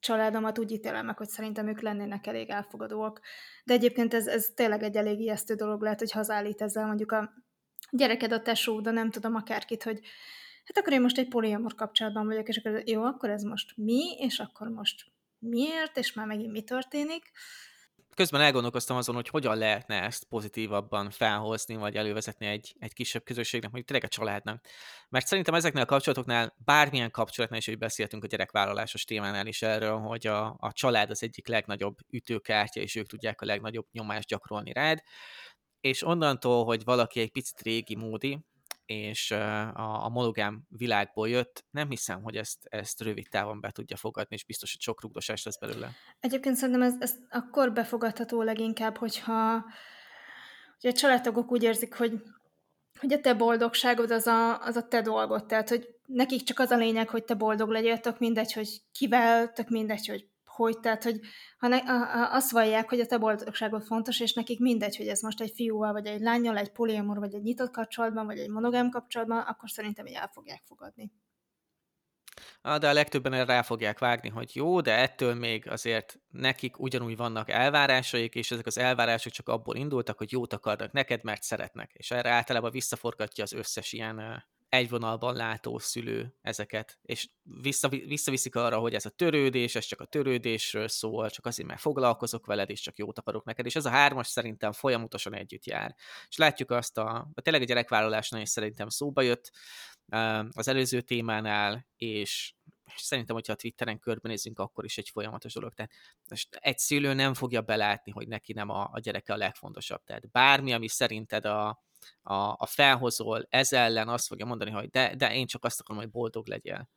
[0.00, 3.20] családomat úgy ítélem meg, hogy szerintem ők lennének elég elfogadóak.
[3.64, 7.46] De egyébként ez, ez tényleg egy elég ijesztő dolog lehet, hogy hazállít ezzel mondjuk a
[7.90, 10.00] gyereked a tesó, de nem tudom akárkit, hogy
[10.64, 14.16] hát akkor én most egy poliamor kapcsolatban vagyok, és akkor jó, akkor ez most mi,
[14.18, 15.04] és akkor most
[15.38, 17.30] miért, és már megint mi történik.
[18.14, 23.70] Közben elgondolkoztam azon, hogy hogyan lehetne ezt pozitívabban felhozni, vagy elővezetni egy, egy kisebb közösségnek,
[23.70, 24.64] mondjuk tényleg a családnak.
[25.08, 29.98] Mert szerintem ezeknél a kapcsolatoknál, bármilyen kapcsolatnál is, hogy beszéltünk a gyerekvállalásos témánál is erről,
[29.98, 34.72] hogy a, a család az egyik legnagyobb ütőkártya, és ők tudják a legnagyobb nyomást gyakorolni
[34.72, 35.02] rád
[35.88, 38.38] és onnantól, hogy valaki egy picit régi módi,
[38.86, 43.96] és a, a monogám világból jött, nem hiszem, hogy ezt, ezt rövid távon be tudja
[43.96, 45.90] fogadni, és biztos, hogy sok rugdosás lesz belőle.
[46.20, 49.64] Egyébként szerintem ez, ez akkor befogadható leginkább, hogyha
[50.80, 52.22] hogy a családtagok úgy érzik, hogy,
[53.00, 56.70] hogy a te boldogságod az a, az a te dolgod, tehát hogy nekik csak az
[56.70, 61.02] a lényeg, hogy te boldog legyél, tök mindegy, hogy kivel, tök mindegy, hogy hogy, tehát,
[61.02, 61.20] hogy
[61.58, 65.08] ha ne, a, a, azt vallják, hogy a te boldogságod fontos, és nekik mindegy, hogy
[65.08, 68.50] ez most egy fiúval, vagy egy lányjal, egy poliamor, vagy egy nyitott kapcsolatban, vagy egy
[68.50, 71.12] monogám kapcsolatban, akkor szerintem így el fogják fogadni.
[72.62, 77.16] De a legtöbben erre rá fogják vágni, hogy jó, de ettől még azért nekik ugyanúgy
[77.16, 81.90] vannak elvárásaik, és ezek az elvárások csak abból indultak, hogy jót akarnak neked, mert szeretnek.
[81.92, 88.54] És erre általában visszaforgatja az összes ilyen egy vonalban látó szülő ezeket, és vissza, visszaviszik
[88.56, 92.70] arra, hogy ez a törődés, ez csak a törődésről szól, csak azért, mert foglalkozok veled,
[92.70, 95.94] és csak jót akarok neked, és ez a hármas szerintem folyamatosan együtt jár.
[96.28, 99.50] És látjuk azt a, a tényleg a gyerekvállalásnál is szerintem szóba jött
[100.52, 102.52] az előző témánál, és
[102.94, 105.74] és szerintem, hogyha a Twitteren körbenézünk, akkor is egy folyamatos dolog.
[105.74, 105.92] Tehát
[106.28, 110.04] most egy szülő nem fogja belátni, hogy neki nem a, a gyereke a legfontosabb.
[110.04, 111.82] Tehát bármi, ami szerinted a,
[112.22, 116.02] a, a felhozol, ez ellen azt fogja mondani, hogy de, de én csak azt akarom,
[116.02, 116.90] hogy boldog legyél.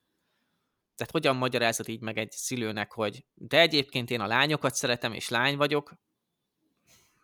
[0.96, 5.30] Tehát hogyan magyarázod így meg egy szülőnek, hogy de egyébként én a lányokat szeretem, és
[5.30, 5.94] lány vagyok,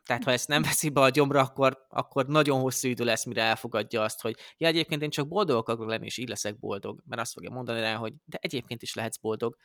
[0.08, 3.42] tehát ha ezt nem veszi be a gyomra, akkor, akkor nagyon hosszú idő lesz, mire
[3.42, 7.04] elfogadja azt, hogy ja, egyébként én csak boldog akarok lenni, és így leszek boldog.
[7.06, 9.58] Mert azt fogja mondani rá, hogy de egyébként is lehetsz boldog.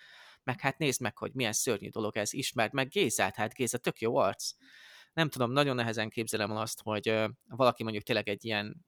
[0.45, 4.01] Meg hát nézd meg, hogy milyen szörnyű dolog ez, ismerd meg Gézát, hát Géza tök
[4.01, 4.53] jó arc
[5.13, 8.87] nem tudom, nagyon nehezen képzelem azt, hogy valaki mondjuk tényleg egy ilyen,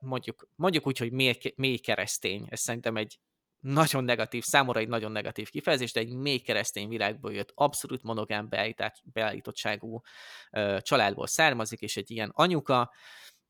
[0.00, 3.18] mondjuk, mondjuk úgy, hogy mély, mély keresztény, ez szerintem egy
[3.60, 8.48] nagyon negatív, számomra egy nagyon negatív kifejezés, de egy mély keresztény világból jött, abszolút monogám
[9.04, 10.00] beállítottságú
[10.78, 12.92] családból származik, és egy ilyen anyuka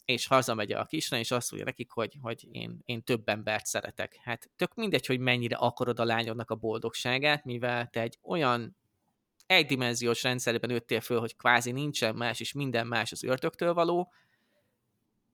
[0.04, 4.16] és hazamegy a kislány, és azt mondja nekik, hogy, hogy én, én több embert szeretek.
[4.22, 8.76] Hát tök mindegy, hogy mennyire akarod a lányodnak a boldogságát, mivel te egy olyan
[9.48, 14.12] egydimenziós rendszerben nőttél föl, hogy kvázi nincsen más, és minden más az ördögtől való,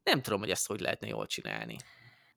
[0.03, 1.77] nem tudom, hogy ezt hogy lehetne jól csinálni.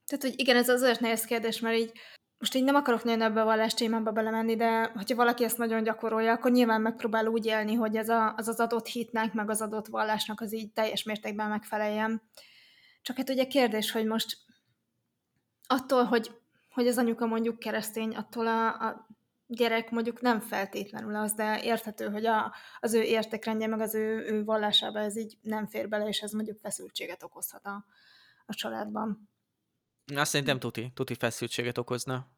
[0.06, 1.92] Tehát, hogy igen, ez azért nehéz kérdés, mert így
[2.38, 5.84] most így nem akarok nagyon ebbe a vallás témába belemenni, de hogyha valaki ezt nagyon
[5.84, 9.62] gyakorolja, akkor nyilván megpróbál úgy élni, hogy ez a, az az adott hitnek, meg az
[9.62, 12.22] adott vallásnak az így teljes mértékben megfeleljen.
[13.02, 14.38] Csak hát ugye kérdés, hogy most
[15.68, 16.32] attól, hogy,
[16.70, 19.07] hogy az anyuka mondjuk keresztény, attól a, a
[19.48, 24.26] gyerek mondjuk nem feltétlenül az, de érthető, hogy a, az ő értékrendje, meg az ő,
[24.26, 27.86] ő vallásába ez így nem fér bele, és ez mondjuk feszültséget okozhat a,
[28.46, 29.30] a családban.
[30.16, 32.32] Azt szerintem tuti, tuti feszültséget okozna.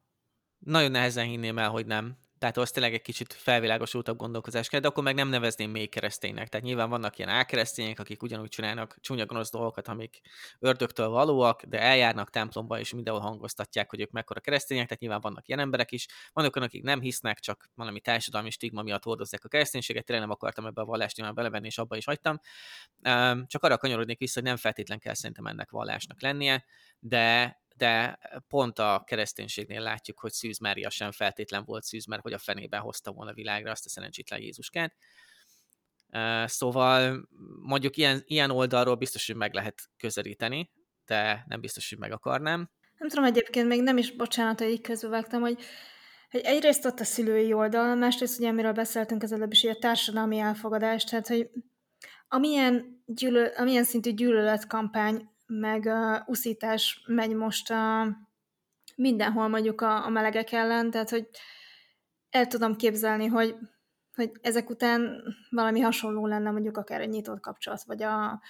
[0.57, 2.17] Nagyon nehezen hinném el, hogy nem.
[2.39, 6.47] Tehát az tényleg egy kicsit felvilágosultabb gondolkozás kell, de akkor meg nem nevezném még kereszténynek.
[6.47, 10.19] Tehát nyilván vannak ilyen álkeresztények, akik ugyanúgy csinálnak csúnya gonosz dolgokat, amik
[10.59, 15.47] ördögtől valóak, de eljárnak templomba, és mindenhol hangoztatják, hogy ők mekkora keresztények, tehát nyilván vannak
[15.47, 16.07] ilyen emberek is.
[16.33, 20.33] Vannak olyanok, akik nem hisznek, csak valami társadalmi stigma miatt hordozzák a kereszténységet, tényleg nem
[20.33, 22.39] akartam ebbe a vallást belevenni, és abba is hagytam.
[23.45, 26.65] Csak arra kanyarodnék vissza, hogy nem feltétlen kell szerintem ennek vallásnak lennie,
[26.99, 32.33] de de pont a kereszténységnél látjuk, hogy Szűz Mária sem feltétlen volt Szűz, mert hogy
[32.33, 34.95] a fenében hozta volna világra azt a szerencsétlen Jézuskát.
[36.45, 37.27] Szóval
[37.61, 40.71] mondjuk ilyen, ilyen oldalról biztos, hogy meg lehet közelíteni,
[41.05, 42.69] de nem biztos, hogy meg akarnám.
[42.97, 45.61] Nem tudom, egyébként még nem is, bocsánat, hogy így közbevágtam, hogy,
[46.29, 49.79] hogy egyrészt ott a szülői oldal, másrészt ugye, amiről beszéltünk az előbb is, hogy a
[49.79, 51.49] társadalmi elfogadás, tehát, hogy
[52.27, 58.07] amilyen, gyűlöl, amilyen szintű gyűlöletkampány meg uh, uszítás megy most uh,
[58.95, 61.29] mindenhol mondjuk a, a melegek ellen, tehát hogy
[62.29, 63.55] el tudom képzelni, hogy,
[64.15, 68.41] hogy ezek után valami hasonló lenne mondjuk akár egy nyitott kapcsolat, vagy a,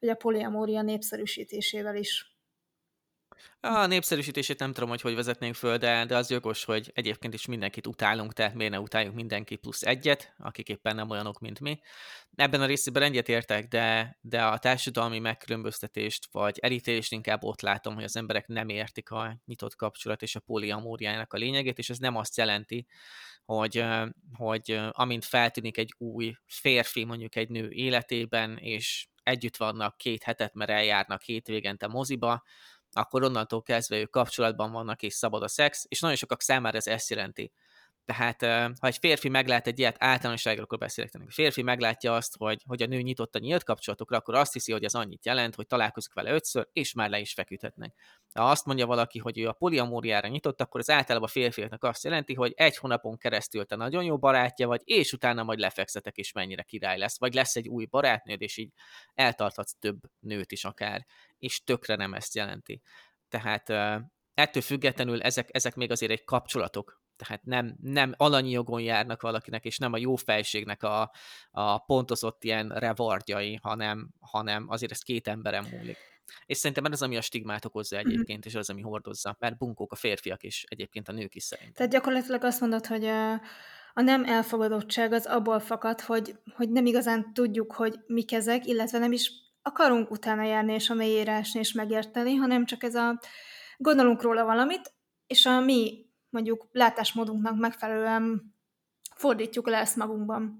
[0.00, 2.31] vagy a poliamória népszerűsítésével is.
[3.60, 7.46] A népszerűsítését nem tudom, hogy hogy vezetnénk föl, de, de az jogos, hogy egyébként is
[7.46, 11.80] mindenkit utálunk, tehát miért ne utáljuk mindenki plusz egyet, akik éppen nem olyanok, mint mi.
[12.34, 17.94] Ebben a részében egyet értek, de, de a társadalmi megkülönböztetést vagy elítélést inkább ott látom,
[17.94, 21.98] hogy az emberek nem értik a nyitott kapcsolat és a poliamóriának a lényegét, és ez
[21.98, 22.86] nem azt jelenti,
[23.44, 23.84] hogy,
[24.32, 30.54] hogy amint feltűnik egy új férfi mondjuk egy nő életében, és együtt vannak két hetet,
[30.54, 32.42] mert eljárnak hétvégente moziba,
[32.92, 36.86] akkor onnantól kezdve ők kapcsolatban vannak, és szabad a szex, és nagyon sokak számára ez
[36.86, 37.52] ezt jelenti.
[38.04, 38.42] Tehát,
[38.80, 42.86] ha egy férfi meglát egy ilyet, általánosságról beszélek, a férfi meglátja azt, hogy, hogy a
[42.86, 46.32] nő nyitott a nyílt kapcsolatokra, akkor azt hiszi, hogy ez annyit jelent, hogy találkozik vele
[46.32, 47.94] ötször, és már le is feküdhetnek.
[48.34, 52.04] Ha azt mondja valaki, hogy ő a poliamóriára nyitott, akkor az általában a férfiaknak azt
[52.04, 56.32] jelenti, hogy egy hónapon keresztül te nagyon jó barátja vagy, és utána majd lefekszetek, és
[56.32, 57.18] mennyire király lesz.
[57.18, 58.72] Vagy lesz egy új barátnőd, és így
[59.14, 61.06] eltarthatsz több nőt is akár.
[61.38, 62.82] És tökre nem ezt jelenti.
[63.28, 63.68] Tehát
[64.34, 69.64] ettől függetlenül ezek, ezek még azért egy kapcsolatok, tehát nem, nem alanyi jogon járnak valakinek,
[69.64, 71.12] és nem a jó fejségnek a,
[71.50, 75.96] a pontozott ilyen rewardjai, hanem, hanem azért ez két emberem múlik.
[76.46, 78.06] És szerintem ez az, ami a stigmát okozza mhm.
[78.08, 81.74] egyébként, és az, ami hordozza, mert bunkók a férfiak is, egyébként a nők is szerintem.
[81.74, 83.32] Tehát gyakorlatilag azt mondod, hogy a,
[83.94, 88.98] a nem elfogadottság az abból fakad, hogy, hogy nem igazán tudjuk, hogy mik ezek, illetve
[88.98, 93.20] nem is akarunk utána járni, és a mélyére és megérteni, hanem csak ez a
[93.76, 94.94] gondolunk róla valamit,
[95.26, 98.54] és a mi mondjuk látásmódunknak megfelelően
[99.14, 100.58] fordítjuk le ezt magunkban.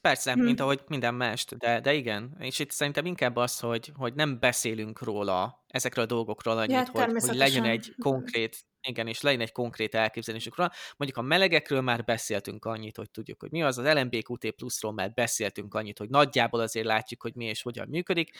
[0.00, 0.44] Persze, hmm.
[0.44, 2.36] mint ahogy minden mást, de, de igen.
[2.38, 7.04] És itt szerintem inkább az, hogy, hogy nem beszélünk róla, ezekről a dolgokról annyit, ja,
[7.04, 8.56] hogy, hogy legyen egy konkrét,
[8.88, 10.72] igen, és legyen egy konkrét elképzelésünk róla.
[10.96, 15.12] Mondjuk a melegekről már beszéltünk annyit, hogy tudjuk, hogy mi az, az LMBQT pluszról már
[15.12, 18.38] beszéltünk annyit, hogy nagyjából azért látjuk, hogy mi és hogyan működik.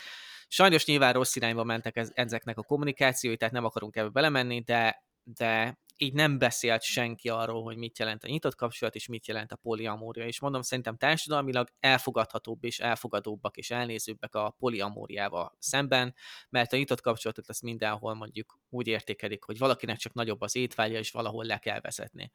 [0.49, 5.05] Sajnos nyilván rossz irányba mentek ez, ezeknek a kommunikációi, tehát nem akarunk ebbe belemenni, de,
[5.25, 9.53] de így nem beszélt senki arról, hogy mit jelent a nyitott kapcsolat, és mit jelent
[9.53, 10.27] a poliamória.
[10.27, 16.15] És mondom, szerintem társadalmilag elfogadhatóbb és elfogadóbbak és elnézőbbek a poliamóriával szemben,
[16.49, 20.99] mert a nyitott kapcsolatot lesz mindenhol mondjuk úgy értékelik, hogy valakinek csak nagyobb az étvágya,
[20.99, 22.33] és valahol le kell vezetni.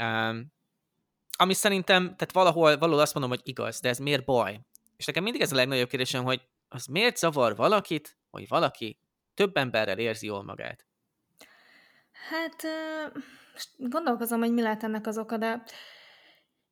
[0.00, 0.52] Um,
[1.38, 4.60] ami szerintem, tehát valahol, valahol azt mondom, hogy igaz, de ez miért baj?
[4.96, 8.98] És nekem mindig ez a legnagyobb kérdésem, hogy az miért zavar valakit, hogy valaki
[9.34, 10.86] több emberrel érzi jól magát?
[12.28, 12.66] Hát
[13.76, 15.62] gondolkozom, hogy mi lehet ennek az oka, de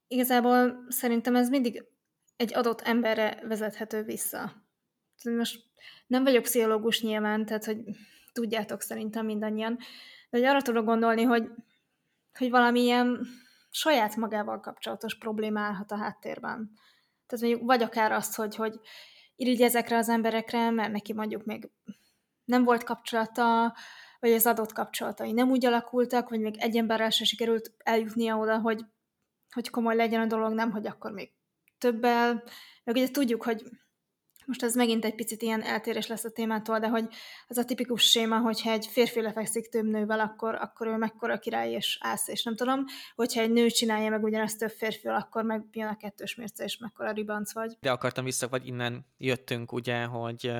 [0.09, 1.85] igazából szerintem ez mindig
[2.37, 4.53] egy adott emberre vezethető vissza.
[5.25, 5.63] Most
[6.07, 7.79] nem vagyok pszichológus nyilván, tehát hogy
[8.33, 9.77] tudjátok szerintem mindannyian,
[10.31, 11.51] de hogy arra tudok gondolni, hogy,
[12.39, 13.27] hogy valamilyen
[13.71, 16.71] saját magával kapcsolatos probléma állhat a háttérben.
[17.27, 18.81] Tehát mondjuk vagy akár azt, hogy, hogy
[19.37, 21.71] irigy ezekre az emberekre, mert neki mondjuk még
[22.45, 23.75] nem volt kapcsolata,
[24.21, 28.59] vagy az adott kapcsolatai nem úgy alakultak, vagy még egy emberrel se sikerült eljutnia oda,
[28.59, 28.85] hogy,
[29.55, 31.31] hogy komoly legyen a dolog, nem, hogy akkor még
[31.79, 32.43] többel.
[32.85, 33.63] Meg ugye tudjuk, hogy
[34.51, 37.09] most ez megint egy picit ilyen eltérés lesz a témától, de hogy
[37.49, 41.73] az a tipikus séma, hogyha egy férfi lefekszik több nővel, akkor, akkor ő mekkora király
[41.73, 45.65] és ász, és nem tudom, hogyha egy nő csinálja meg ugyanezt több férfi, akkor meg
[45.73, 47.77] jön a kettős mérce, és mekkora ribanc vagy.
[47.81, 50.53] De akartam vissza, vagy innen jöttünk, ugye, hogy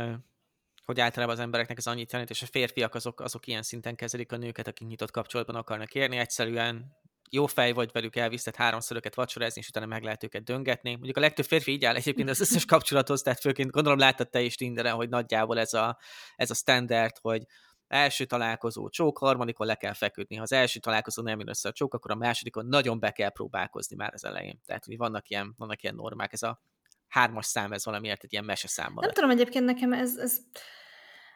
[0.91, 4.33] hogy általában az embereknek ez annyit jelent, és a férfiak azok, azok ilyen szinten kezelik
[4.33, 6.99] a nőket, akik nyitott kapcsolatban akarnak érni, egyszerűen
[7.31, 10.91] jó fej vagy velük elviszett háromszor őket vacsorázni, és utána meg lehet őket döngetni.
[10.91, 14.41] Mondjuk a legtöbb férfi így áll egyébként az összes kapcsolathoz, tehát főként gondolom láttad te
[14.41, 15.99] is Tinderen, hogy nagyjából ez a,
[16.37, 17.43] ez a standard, hogy
[17.87, 20.37] első találkozó csók, harmadikon le kell feküdni.
[20.37, 23.31] Ha az első találkozó nem jön össze a csók, akkor a másodikon nagyon be kell
[23.31, 24.61] próbálkozni már az elején.
[24.67, 26.61] Tehát, hogy vannak ilyen, vannak ilyen normák, ez a
[27.11, 29.05] hármas szám, ez valamiért egy ilyen meseszámban.
[29.05, 30.39] Nem tudom, egyébként nekem ez, ez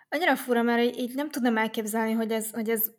[0.09, 2.91] annyira fura, mert így, nem tudnám elképzelni, hogy ez, hogy ez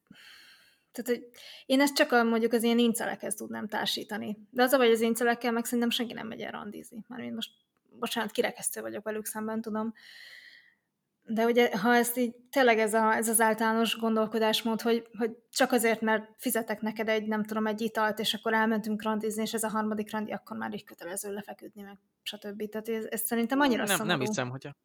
[0.92, 1.30] tehát, hogy
[1.66, 4.38] én ezt csak a, mondjuk az ilyen incelekhez tudnám társítani.
[4.50, 7.06] De az a vagy az incelekkel, meg szerintem senki nem megy el randizni.
[7.08, 7.52] Már én most,
[8.00, 9.94] bocsánat, kirekesztő vagyok velük szemben, tudom.
[11.28, 15.72] De ugye, ha ezt így tényleg ez, a, ez az általános gondolkodásmód, hogy, hogy csak
[15.72, 19.64] azért, mert fizetek neked egy, nem tudom, egy italt, és akkor elmentünk randizni, és ez
[19.64, 22.70] a harmadik randi, akkor már így kötelező lefeküdni, meg stb.
[22.70, 24.18] Tehát ez, ez szerintem annyira nem, szomorú.
[24.18, 24.76] Nem hiszem, hogy a,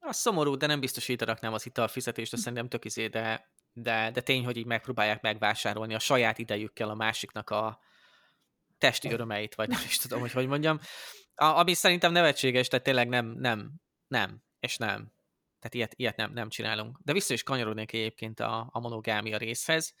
[0.00, 3.46] a szomorú, de nem biztos, hogy nem az italfizetést, de szerintem tök izé, de
[3.82, 7.80] de, de tény, hogy így megpróbálják megvásárolni a saját idejükkel a másiknak a
[8.78, 10.80] testi örömeit, vagy nem is tudom, hogy hogy mondjam.
[11.34, 13.72] A, ami szerintem nevetséges, tehát tényleg nem, nem,
[14.08, 15.12] nem, és nem.
[15.60, 16.98] Tehát ilyet, ilyet nem, nem csinálunk.
[17.04, 19.94] De vissza is kanyarodnék egyébként a, a monogámia részhez,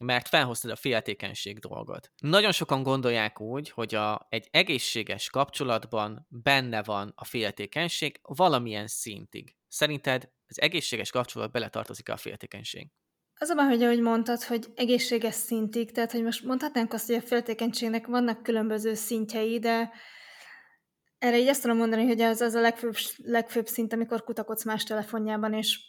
[0.00, 2.12] mert felhoztad a féltékenység dolgot.
[2.16, 9.56] Nagyon sokan gondolják úgy, hogy a, egy egészséges kapcsolatban benne van a féltékenység valamilyen szintig.
[9.68, 12.90] Szerinted az egészséges kapcsolat beletartozik a féltékenység?
[13.36, 17.20] Az a hogy ahogy mondtad, hogy egészséges szintig, tehát hogy most mondhatnánk azt, hogy a
[17.20, 19.90] féltékenységnek vannak különböző szintjei, de
[21.24, 24.84] erre így azt tudom mondani, hogy az, az a legfőbb, legfőbb szint, amikor kutakodsz más
[24.84, 25.80] telefonjában, és,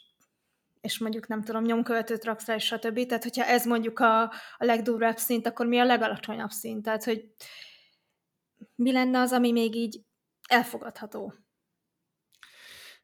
[0.80, 3.06] és mondjuk nem tudom, nyomkövetőt raksz rá, és stb.
[3.06, 4.22] Tehát, hogyha ez mondjuk a,
[4.56, 6.82] a legdurvább szint, akkor mi a legalacsonyabb szint?
[6.82, 7.24] Tehát, hogy
[8.74, 10.00] mi lenne az, ami még így
[10.48, 11.34] elfogadható?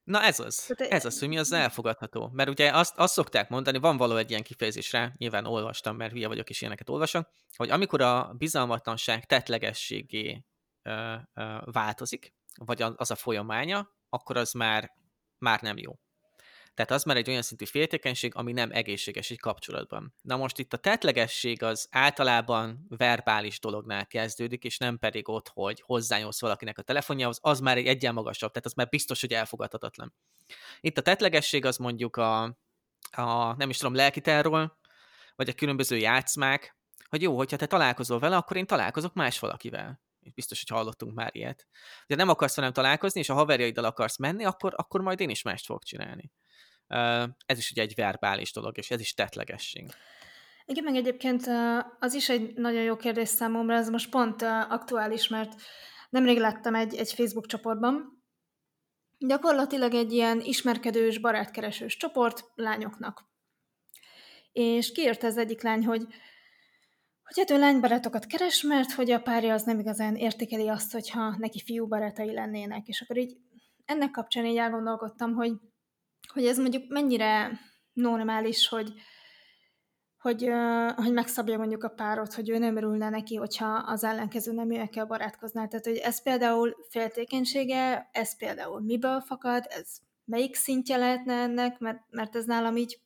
[0.04, 0.74] Na ez az.
[0.76, 2.30] Ez az, hogy mi az elfogadható.
[2.32, 6.12] Mert ugye azt, azt szokták mondani, van való egy ilyen kifejezés rá, nyilván olvastam, mert
[6.12, 10.44] hülye vagyok és ilyeneket olvasok, hogy amikor a bizalmatlanság tetlegességé
[11.64, 14.92] változik, vagy az a folyamánya, akkor az már,
[15.38, 15.98] már nem jó.
[16.74, 20.14] Tehát az már egy olyan szintű féltékenység, ami nem egészséges egy kapcsolatban.
[20.22, 25.80] Na most itt a tetlegesség az általában verbális dolognál kezdődik, és nem pedig ott, hogy
[25.80, 30.14] hozzájönsz valakinek a telefonjához, az már egy egyen magasabb, tehát az már biztos, hogy elfogadhatatlan.
[30.80, 32.42] Itt a tetlegesség az mondjuk a,
[33.10, 34.78] a nem is tudom, lelkiterról,
[35.36, 36.76] vagy a különböző játszmák,
[37.08, 40.00] hogy jó, hogyha te találkozol vele, akkor én találkozok más valakivel.
[40.34, 41.66] Biztos, hogy hallottunk már ilyet.
[42.06, 45.42] De nem akarsz velem találkozni, és a haverjaiddal akarsz menni, akkor, akkor majd én is
[45.42, 46.32] mást fogok csinálni.
[47.46, 49.90] Ez is ugye egy verbális dolog, és ez is tetlegesség.
[50.64, 51.46] Igen, meg egyébként
[51.98, 55.54] az is egy nagyon jó kérdés számomra, ez most pont aktuális, mert
[56.10, 58.22] nemrég láttam egy, egy Facebook csoportban,
[59.18, 63.30] gyakorlatilag egy ilyen ismerkedős, barátkeresős csoport lányoknak.
[64.52, 66.06] És kiírta az egyik lány, hogy
[67.34, 71.36] hogy hát ő lánybarátokat keres, mert hogy a párja az nem igazán értékeli azt, hogyha
[71.38, 72.86] neki fiú barátai lennének.
[72.86, 73.36] És akkor így
[73.84, 75.52] ennek kapcsán így elgondolkodtam, hogy
[76.32, 77.60] hogy ez mondjuk mennyire
[77.92, 78.92] normális, hogy,
[80.18, 80.50] hogy,
[80.96, 85.68] hogy megszabja mondjuk a párot, hogy ő nem örülne neki, hogyha az ellenkező neműekkel barátkoznál.
[85.68, 89.88] Tehát, hogy ez például féltékenysége, ez például miből fakad, ez
[90.24, 93.00] melyik szintje lehetne ennek, mert, mert ez nálam így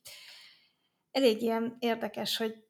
[1.11, 2.66] elég ilyen érdekes, hogy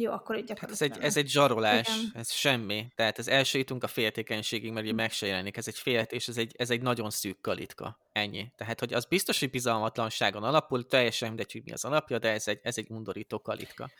[0.00, 2.10] jó, akkor így hát ez, egy, ez egy zsarolás, Igen.
[2.14, 2.86] ez semmi.
[2.94, 5.56] Tehát az első jutunk a féltékenységig, mert ugye meg se jelenik.
[5.56, 7.98] Ez egy félt, és ez egy, ez egy nagyon szűk kalitka.
[8.12, 8.52] Ennyi.
[8.56, 12.48] Tehát, hogy az biztos, hogy bizalmatlanságon alapul, teljesen mindegy, hogy mi az alapja, de ez
[12.48, 13.90] egy, ez egy undorító kalitka.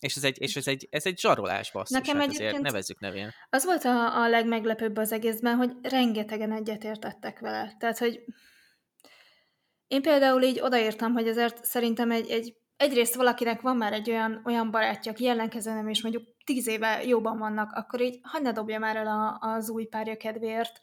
[0.00, 3.30] És ez egy, és ez egy, ez egy zsarolás basszus, Nekem hát ezért nevezzük nevén.
[3.50, 7.76] Az volt a, a legmeglepőbb az egészben, hogy rengetegen egyetértettek vele.
[7.78, 8.24] Tehát, hogy
[9.88, 14.42] én például így odaírtam, hogy ezért szerintem egy, egy egyrészt valakinek van már egy olyan,
[14.44, 18.52] olyan barátja, aki ellenkező nem, és mondjuk tíz éve jóban vannak, akkor így hagyd ne
[18.52, 20.80] dobja már el a, az új párja kedvéért.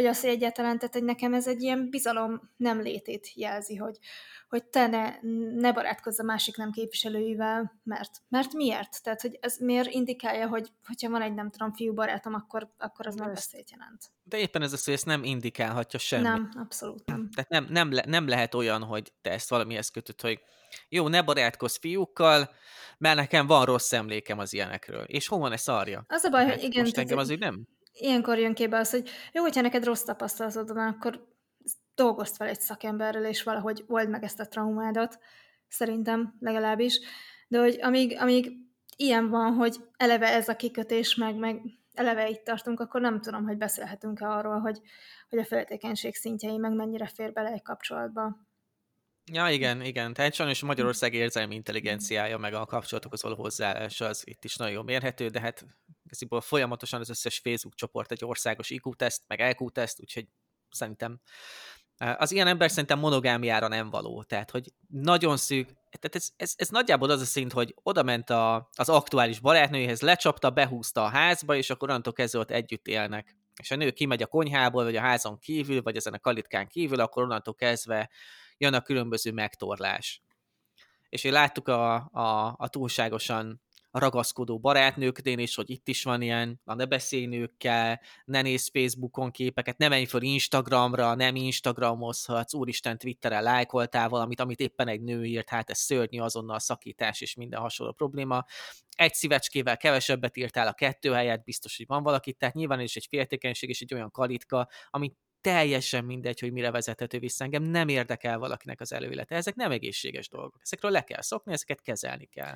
[0.00, 3.98] Vagy az, hogy egyáltalán, tehát hogy nekem ez egy ilyen bizalom nem létét jelzi, hogy,
[4.48, 5.14] hogy te ne,
[5.60, 9.02] ne barátkozz a másik nem képviselőivel, mert, mert miért?
[9.02, 13.06] Tehát, hogy ez miért indikálja, hogy hogyha van egy nem tudom fiú barátom, akkor, akkor
[13.06, 14.02] az nem beszélt jelent.
[14.22, 16.22] De éppen ez az, hogy ezt nem indikálhatja semmi.
[16.22, 17.30] Nem, abszolút nem.
[17.34, 20.40] Tehát nem, nem, le, nem lehet olyan, hogy te ezt valamihez kötöd, hogy
[20.88, 22.50] jó, ne barátkozz fiúkkal,
[22.98, 25.02] mert nekem van rossz emlékem az ilyenekről.
[25.02, 26.04] És hol van ez szarja?
[26.08, 26.82] Az a baj, hát hogy igen.
[26.82, 27.66] Most engem az úgy nem.
[27.92, 31.28] Ilyenkor jön képbe az, hogy jó, hogyha neked rossz tapasztalatod van, akkor
[31.94, 35.18] dolgozz fel egy szakemberrel, és valahogy old meg ezt a traumádat,
[35.68, 37.00] szerintem legalábbis.
[37.48, 38.52] De hogy amíg, amíg
[38.96, 41.60] ilyen van, hogy eleve ez a kikötés, meg, meg
[41.94, 44.80] eleve itt tartunk, akkor nem tudom, hogy beszélhetünk-e arról, hogy,
[45.28, 48.36] hogy a féltékenység szintjei meg mennyire fér bele egy kapcsolatba.
[49.32, 50.12] Ja, igen, igen.
[50.12, 55.28] Tehát sajnos Magyarország érzelmi intelligenciája, meg a kapcsolatokhoz való hozzáállása az itt is nagyon mérhető,
[55.28, 55.66] de hát
[56.04, 60.26] igazából folyamatosan az összes Facebook csoport egy országos IQ-teszt, meg EQ-teszt, úgyhogy
[60.70, 61.20] szerintem
[62.16, 64.22] az ilyen ember szerintem monogámiára nem való.
[64.22, 68.30] Tehát, hogy nagyon szűk, tehát ez, ez, ez nagyjából az a szint, hogy oda ment
[68.30, 73.36] a, az aktuális barátnőjéhez, lecsapta, behúzta a házba, és akkor onnantól kezdve ott együtt élnek.
[73.60, 77.00] És a nő kimegy a konyhából, vagy a házon kívül, vagy ezen a kalitkán kívül,
[77.00, 78.10] akkor onnantól kezdve
[78.60, 80.22] jön a különböző megtorlás.
[81.08, 86.60] És én láttuk a, a, a túlságosan ragaszkodó barátnőknél is, hogy itt is van ilyen,
[86.64, 92.98] na ne beszélj nőkkel, ne nézz Facebookon képeket, ne menj fel Instagramra, nem Instagramozhatsz, úristen
[92.98, 97.60] Twitterre lájkoltál valamit, amit éppen egy nő írt, hát ez szörnyű, azonnal szakítás és minden
[97.60, 98.44] hasonló probléma.
[98.96, 103.06] Egy szívecskével kevesebbet írtál a kettő helyet, biztos, hogy van valaki, tehát nyilván is egy
[103.08, 107.44] féltékenység és egy olyan kalitka, ami teljesen mindegy, hogy mire vezethető vissza.
[107.44, 109.34] Engem nem érdekel valakinek az előélete.
[109.34, 110.60] Ezek nem egészséges dolgok.
[110.62, 112.54] Ezekről le kell szokni, ezeket kezelni kell.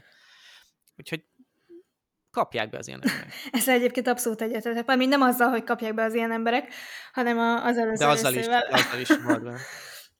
[0.96, 1.24] Úgyhogy
[2.30, 3.32] kapják be az ilyen emberek.
[3.50, 4.86] Ez egyébként abszolút egyetetek.
[4.86, 6.74] Mármint nem azzal, hogy kapják be az ilyen emberek,
[7.12, 9.56] hanem az előző De azzal is, azzal is maradva.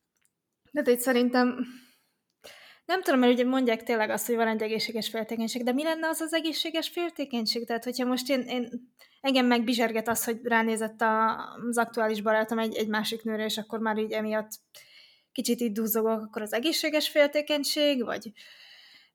[0.72, 1.66] De itt szerintem
[2.84, 6.08] nem tudom, mert ugye mondják tényleg azt, hogy van egy egészséges féltékenység, de mi lenne
[6.08, 7.66] az az egészséges féltékenység?
[7.66, 11.36] Tehát, hogyha most én, én engem megbizserget az, hogy ránézett a,
[11.68, 14.50] az aktuális barátom egy, egy másik nőre, és akkor már így emiatt
[15.32, 18.32] kicsit így duzzogok, akkor az egészséges féltékenység, vagy,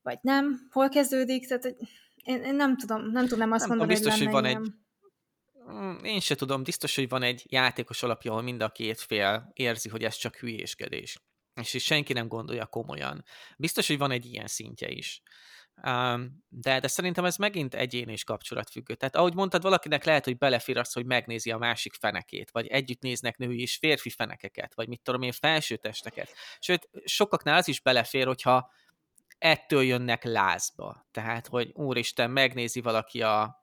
[0.01, 0.67] vagy nem?
[0.71, 1.47] Hol kezdődik?
[1.47, 1.75] Tehát
[2.15, 4.57] én, én nem tudom, nem tudom azt nem mondani, biztos, hogy, hogy van egy
[5.71, 9.51] mm, én se tudom, biztos, hogy van egy játékos alapja, ahol mind a két fél
[9.53, 11.19] érzi, hogy ez csak hülyéskedés.
[11.59, 13.23] És is senki nem gondolja komolyan.
[13.57, 15.21] Biztos, hogy van egy ilyen szintje is.
[16.49, 18.95] de, de szerintem ez megint egyén és kapcsolatfüggő.
[18.95, 23.01] Tehát ahogy mondtad, valakinek lehet, hogy belefér az, hogy megnézi a másik fenekét, vagy együtt
[23.01, 26.29] néznek női és férfi fenekeket, vagy mit tudom én, felső testeket.
[26.59, 28.71] Sőt, sokaknál az is belefér, hogyha
[29.37, 31.07] ettől jönnek lázba.
[31.11, 33.58] Tehát, hogy úristen, megnézi valaki a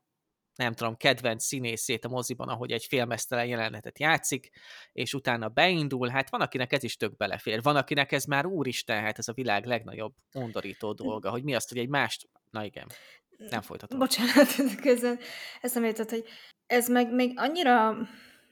[0.56, 4.50] nem tudom, kedvenc színészét a moziban, ahogy egy filmesztelen jelenetet játszik,
[4.92, 7.62] és utána beindul, hát van, akinek ez is tök belefér.
[7.62, 11.68] Van, akinek ez már úristen, hát ez a világ legnagyobb undorító dolga, hogy mi azt,
[11.68, 12.28] hogy egy mást...
[12.50, 12.86] Na igen,
[13.50, 13.98] nem folytatom.
[13.98, 15.18] Bocsánat, közben
[15.60, 16.24] ezt jutott, hogy
[16.66, 17.96] ez meg még annyira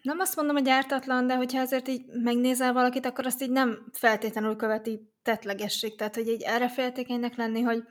[0.02, 3.86] nem azt mondom, hogy ártatlan, de hogyha azért így megnézel valakit, akkor azt így nem
[3.92, 5.96] feltétlenül követi tetlegesség.
[5.96, 7.82] Tehát, hogy így erre féltékenynek lenni, hogy,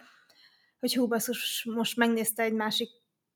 [0.80, 2.90] hogy hú, basszus, most megnézte egy másik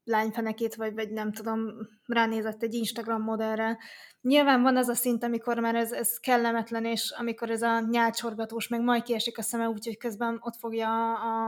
[0.07, 1.59] lányfenekét, vagy, vagy nem tudom,
[2.05, 3.77] ránézett egy Instagram modellre.
[4.21, 8.67] Nyilván van az a szint, amikor már ez, ez kellemetlen, és amikor ez a nyálcsorgatós,
[8.67, 11.45] meg majd kiesik a szeme, úgyhogy közben ott fogja a,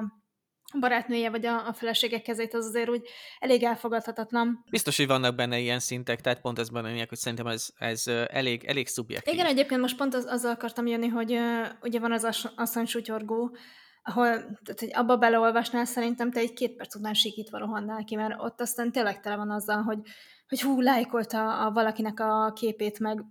[0.72, 3.08] a barátnője vagy a, a felesége kezét, az azért úgy
[3.40, 4.64] elég elfogadhatatlan.
[4.70, 8.64] Biztos, hogy vannak benne ilyen szintek, tehát pont ez benne hogy szerintem ez, ez elég,
[8.64, 9.34] elég szubjektív.
[9.34, 13.58] Igen, egyébként most pont az, azzal akartam jönni, hogy uh, ugye van az asszonysútyorgó,
[14.04, 18.42] ahol, tehát, hogy abba beleolvasnál, szerintem te egy két perc után sikítva rohannál ki, mert
[18.42, 20.00] ott aztán tényleg tele van azzal, hogy,
[20.48, 23.26] hogy hú, lájkolta a valakinek a képét, meg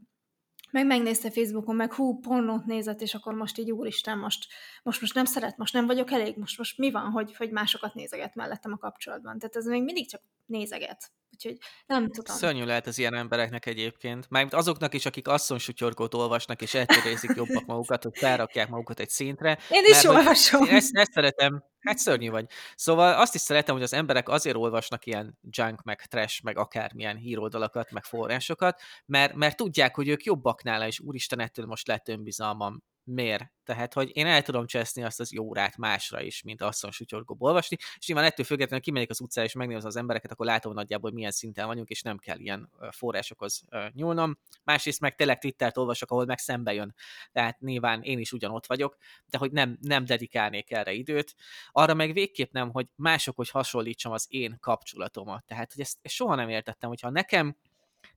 [0.70, 4.46] meg megnézte Facebookon, meg hú, pornót nézett, és akkor most így úristen, most,
[4.82, 7.94] most, most nem szeret, most nem vagyok elég, most, most mi van, hogy, hogy másokat
[7.94, 9.38] nézeget mellettem a kapcsolatban.
[9.38, 11.10] Tehát ez még mindig csak nézeget.
[11.32, 12.36] Úgyhogy nem tudom.
[12.36, 14.26] Szörnyű lehet az ilyen embereknek egyébként.
[14.30, 19.58] Mármint azoknak is, akik asszonysutyorgót olvasnak, és eltörézik jobbak magukat, hogy felrakják magukat egy szintre.
[19.70, 20.64] Én is mert, olvasom.
[20.64, 22.46] Én ezt, ezt szeretem, hát szörnyű vagy.
[22.74, 27.16] Szóval azt is szeretem, hogy az emberek azért olvasnak ilyen junk, meg trash, meg akármilyen
[27.16, 32.08] híroldalakat, meg forrásokat, mert, mert tudják, hogy ők jobbak nála, és úristen, ettől most lett
[32.08, 33.52] önbizalmam miért.
[33.64, 37.76] Tehát, hogy én el tudom cseszni azt az órát másra is, mint asszony sutyorgóból olvasni,
[37.98, 41.30] és nyilván ettől függetlenül kimegyek az utcára és megnézem az embereket, akkor látom nagyjából milyen
[41.30, 44.38] szinten vagyunk, és nem kell ilyen forrásokhoz nyúlnom.
[44.64, 46.94] Másrészt meg tényleg Twittert olvasok, ahol meg szembe jön.
[47.32, 48.96] Tehát nyilván én is ugyanott vagyok,
[49.26, 51.34] de hogy nem, nem dedikálnék erre időt.
[51.70, 55.44] Arra meg végképp nem, hogy másokhoz hasonlítsam az én kapcsolatomat.
[55.46, 57.56] Tehát, hogy ezt, ezt soha nem értettem, hogyha nekem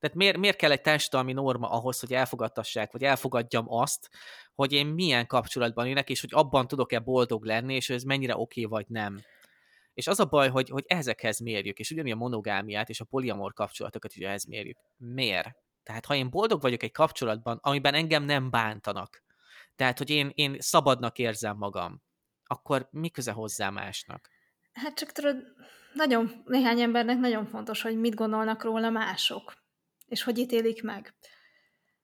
[0.01, 4.09] Tehát miért, miért kell egy társadalmi norma ahhoz, hogy elfogadtassák, vagy elfogadjam azt,
[4.53, 8.65] hogy én milyen kapcsolatban élek, és hogy abban tudok-e boldog lenni, és ez mennyire oké
[8.65, 9.21] okay, vagy nem.
[9.93, 13.53] És az a baj, hogy, hogy ezekhez mérjük, és ugyanúgy a monogámiát és a poliamor
[13.53, 14.77] kapcsolatokat is ehhez mérjük.
[14.97, 15.55] Miért?
[15.83, 19.23] Tehát ha én boldog vagyok egy kapcsolatban, amiben engem nem bántanak,
[19.75, 22.01] tehát hogy én, én szabadnak érzem magam,
[22.45, 24.29] akkor mi köze hozzá másnak?
[24.73, 25.35] Hát csak tudod,
[25.93, 29.53] nagyon, néhány embernek nagyon fontos, hogy mit gondolnak róla mások,
[30.11, 31.13] és hogy ítélik meg.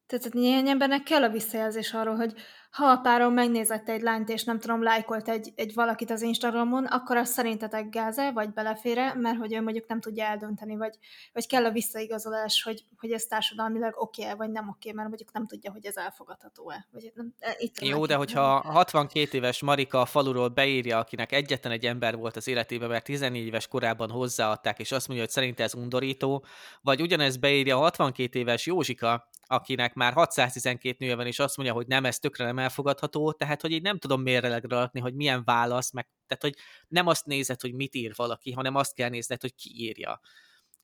[0.05, 2.34] Tehát néhány embernek kell a visszajelzés arról, hogy
[2.72, 6.86] ha a párom megnézett egy lányt, és nem tudom, lájkolt egy, egy valakit az Instagramon,
[6.86, 10.95] akkor az szerintetek gáze, vagy belefére, mert hogy ő mondjuk nem tudja eldönteni, vagy,
[11.34, 15.32] vagy kell a visszaigazolás, hogy, hogy ez társadalmilag oké okay vagy nem oké, mert mondjuk
[15.32, 16.88] nem tudja, hogy ez elfogadható-e.
[16.91, 21.74] Vagy nem, e, itt Jó, de hogyha 62 éves Marika a faluról beírja, akinek egyetlen
[21.74, 25.59] egy ember volt az életében, mert 14 éves korában hozzáadták, és azt mondja, hogy szerint
[25.59, 26.45] ez undorító,
[26.82, 31.76] vagy ugyanez beírja a 62 éves Józsika, akinek már 612 nője van, és azt mondja,
[31.76, 35.43] hogy nem, ez tökre nem elfogadható, tehát hogy így nem tudom mérlegre rakni, hogy milyen
[35.43, 39.41] válasz, meg, tehát hogy nem azt nézed, hogy mit ír valaki, hanem azt kell nézned,
[39.41, 40.20] hogy ki írja.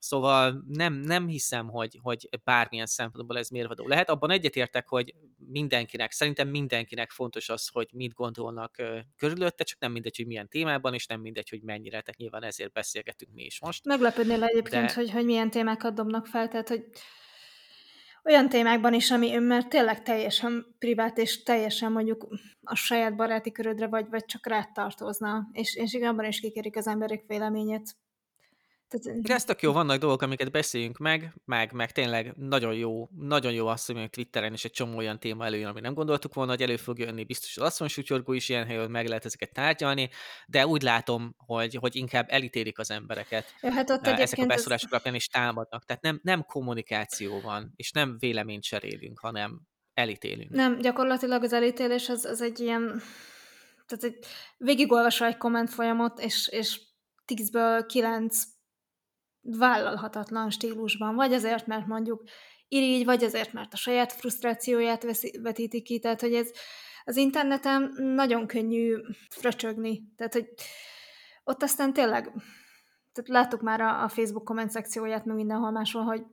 [0.03, 4.09] Szóval nem, nem hiszem, hogy, hogy bármilyen szempontból ez mérvadó lehet.
[4.09, 8.75] Abban egyetértek, hogy mindenkinek, szerintem mindenkinek fontos az, hogy mit gondolnak
[9.17, 12.01] körülötte, csak nem mindegy, hogy milyen témában, és nem mindegy, hogy mennyire.
[12.01, 13.85] Tehát nyilván ezért beszélgetünk mi is most.
[13.85, 14.93] Meglepődnél egyébként, de...
[14.93, 16.85] hogy, hogy milyen témákat dobnak fel, tehát hogy
[18.23, 22.27] olyan témákban is, ami már tényleg teljesen privát, és teljesen mondjuk
[22.63, 26.87] a saját baráti körödre, vagy, vagy csak rád tartozna, és, és abban is kikérik az
[26.87, 27.95] emberek véleményét.
[29.01, 33.51] De ez tök jó, vannak dolgok, amiket beszéljünk meg, meg, meg tényleg nagyon jó, nagyon
[33.51, 36.61] jó azt, hogy Twitteren is egy csomó olyan téma előjön, ami nem gondoltuk volna, hogy
[36.61, 40.09] elő fog jönni, biztos az asszonysútyorgó is ilyen helyen, meg lehet ezeket tárgyalni,
[40.47, 43.45] de úgy látom, hogy, hogy inkább elítélik az embereket.
[43.61, 44.91] Ja, hát ott ezek a beszólások ez...
[44.91, 45.85] alapján is támadnak.
[45.85, 49.61] Tehát nem, nem kommunikáció van, és nem véleményt cserélünk, hanem
[49.93, 50.49] elítélünk.
[50.49, 53.01] Nem, gyakorlatilag az elítélés az, az egy ilyen,
[53.87, 54.25] tehát egy
[54.57, 56.81] végigolvasva egy komment folyamot, és, és
[57.25, 58.43] tízből kilenc
[59.43, 62.23] vállalhatatlan stílusban, vagy azért, mert mondjuk
[62.67, 66.51] irigy, vagy azért, mert a saját frusztrációját veszi, vetíti ki, tehát hogy ez
[67.03, 68.95] az interneten nagyon könnyű
[69.29, 70.47] fröcsögni, tehát hogy
[71.43, 72.23] ott aztán tényleg,
[73.13, 76.23] tehát láttuk már a, a Facebook komment szekcióját, meg mindenhol máshol, hogy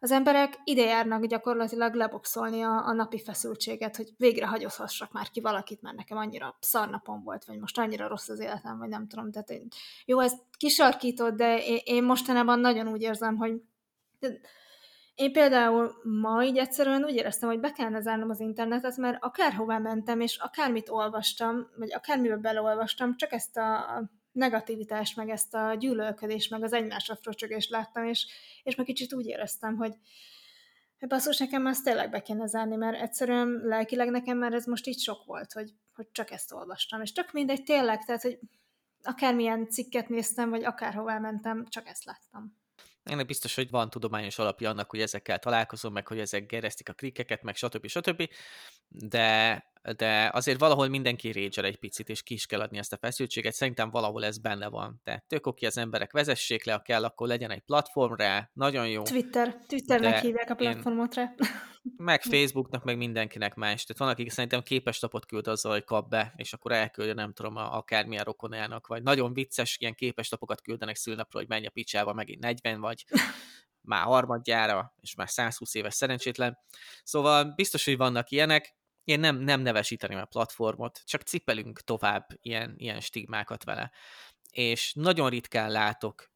[0.00, 5.40] az emberek ide járnak gyakorlatilag leboxolni a, a napi feszültséget, hogy végre hagyozhassak már ki
[5.40, 9.30] valakit, mert nekem annyira szarnapom volt, vagy most annyira rossz az életem, vagy nem tudom.
[9.30, 9.68] Tehát én,
[10.04, 13.62] jó, ez kisarkított, de én, én mostanában nagyon úgy érzem, hogy
[15.14, 19.78] én például ma így egyszerűen úgy éreztem, hogy be kellene zárnom az internetet, mert akárhová
[19.78, 26.50] mentem, és akármit olvastam, vagy akármibe beleolvastam, csak ezt a negativitást, meg ezt a gyűlölködést,
[26.50, 28.26] meg az egymásra fröcsögést láttam, és,
[28.62, 29.92] és meg kicsit úgy éreztem, hogy
[31.06, 35.00] basszus, nekem ezt tényleg be kéne zárni, mert egyszerűen lelkileg nekem már ez most így
[35.00, 37.02] sok volt, hogy, hogy csak ezt olvastam.
[37.02, 38.38] És tök mindegy, tényleg, tehát, hogy
[39.02, 42.56] akármilyen cikket néztem, vagy akárhová mentem, csak ezt láttam.
[43.02, 46.92] Ennek biztos, hogy van tudományos alapja annak, hogy ezekkel találkozom, meg hogy ezek geresztik a
[46.92, 47.86] klikeket, meg stb.
[47.86, 48.28] stb.
[48.88, 49.64] De,
[49.96, 53.54] de azért valahol mindenki rage egy picit, és ki is kell adni ezt a feszültséget.
[53.54, 55.00] Szerintem valahol ez benne van.
[55.04, 58.88] Tehát tök oké, az emberek vezessék le, ha kell, akkor legyen egy platform rá, nagyon
[58.88, 59.02] jó.
[59.02, 59.56] Twitter.
[59.66, 61.34] Twitternek hívják a platformot rá.
[61.96, 63.84] Meg Facebooknak, meg mindenkinek más.
[63.84, 67.32] Tehát van, akik szerintem képes lapot küld azzal, hogy kap be, és akkor elküldje, nem
[67.32, 72.12] tudom, akármilyen rokonának, vagy nagyon vicces ilyen képes lapokat küldenek szülnapra, hogy menj a picsába
[72.12, 73.04] megint 40 vagy,
[73.88, 76.58] már harmadjára, és már 120 éves szerencsétlen.
[77.02, 78.76] Szóval biztos, hogy vannak ilyenek,
[79.08, 83.92] én nem, nem nevesíteném a platformot, csak cipelünk tovább ilyen, ilyen stigmákat vele.
[84.50, 86.30] És nagyon ritkán látok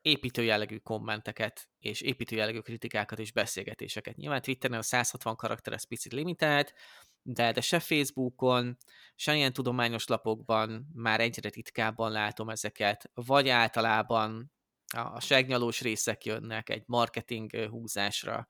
[0.00, 4.16] építőjellegű kommenteket, és építőjellegű kritikákat és beszélgetéseket.
[4.16, 6.74] Nyilván Twitteren a 160 karakter ez picit limitált,
[7.22, 8.76] de, de se Facebookon,
[9.14, 14.52] se ilyen tudományos lapokban már egyre ritkábban látom ezeket, vagy általában
[14.92, 18.46] a segnyalós részek jönnek egy marketing húzásra,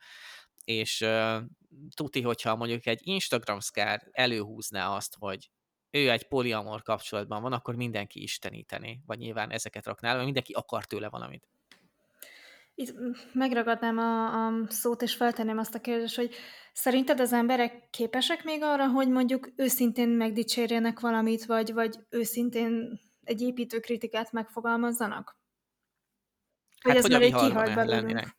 [0.66, 1.36] és uh,
[1.94, 5.50] tuti, hogyha mondjuk egy Instagram szkár előhúzná azt, hogy
[5.90, 10.84] ő egy poliamor kapcsolatban van, akkor mindenki isteníteni, vagy nyilván ezeket rakná, mert mindenki akar
[10.84, 11.48] tőle valamit.
[12.74, 12.94] Itt
[13.32, 16.34] megragadnám a, a szót, és feltenném azt a kérdést, hogy
[16.72, 23.40] szerinted az emberek képesek még arra, hogy mondjuk őszintén megdicsérjenek valamit, vagy, vagy őszintén egy
[23.40, 25.38] építő kritikát megfogalmazzanak?
[26.82, 28.36] Vagy hát, ez hogy már egy kihalt belőlünk?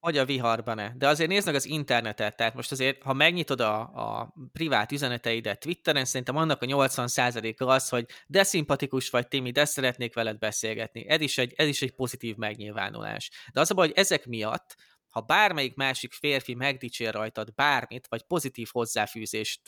[0.00, 0.94] Vagy a viharban-e.
[0.96, 5.60] De azért nézd meg az internetet, tehát most azért, ha megnyitod a, a privát üzeneteidet
[5.60, 11.08] Twitteren, szerintem annak a 80%-a az, hogy de szimpatikus vagy, Timi, de szeretnék veled beszélgetni.
[11.08, 13.30] Ez is egy, ez is egy pozitív megnyilvánulás.
[13.52, 14.76] De az a baj, hogy ezek miatt
[15.16, 19.60] ha bármelyik másik férfi megdicsér rajtad bármit, vagy pozitív hozzáfűzést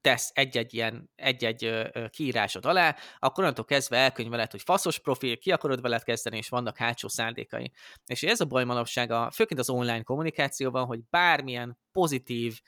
[0.00, 5.80] tesz egy-egy ilyen, egy-egy kiírásod alá, akkor onnantól kezdve elkönyveled, hogy faszos profil, ki akarod
[5.80, 7.72] veled kezdeni, és vannak hátsó szándékai.
[8.06, 12.60] És ez a baj manapság, főként az online kommunikációban, hogy bármilyen pozitív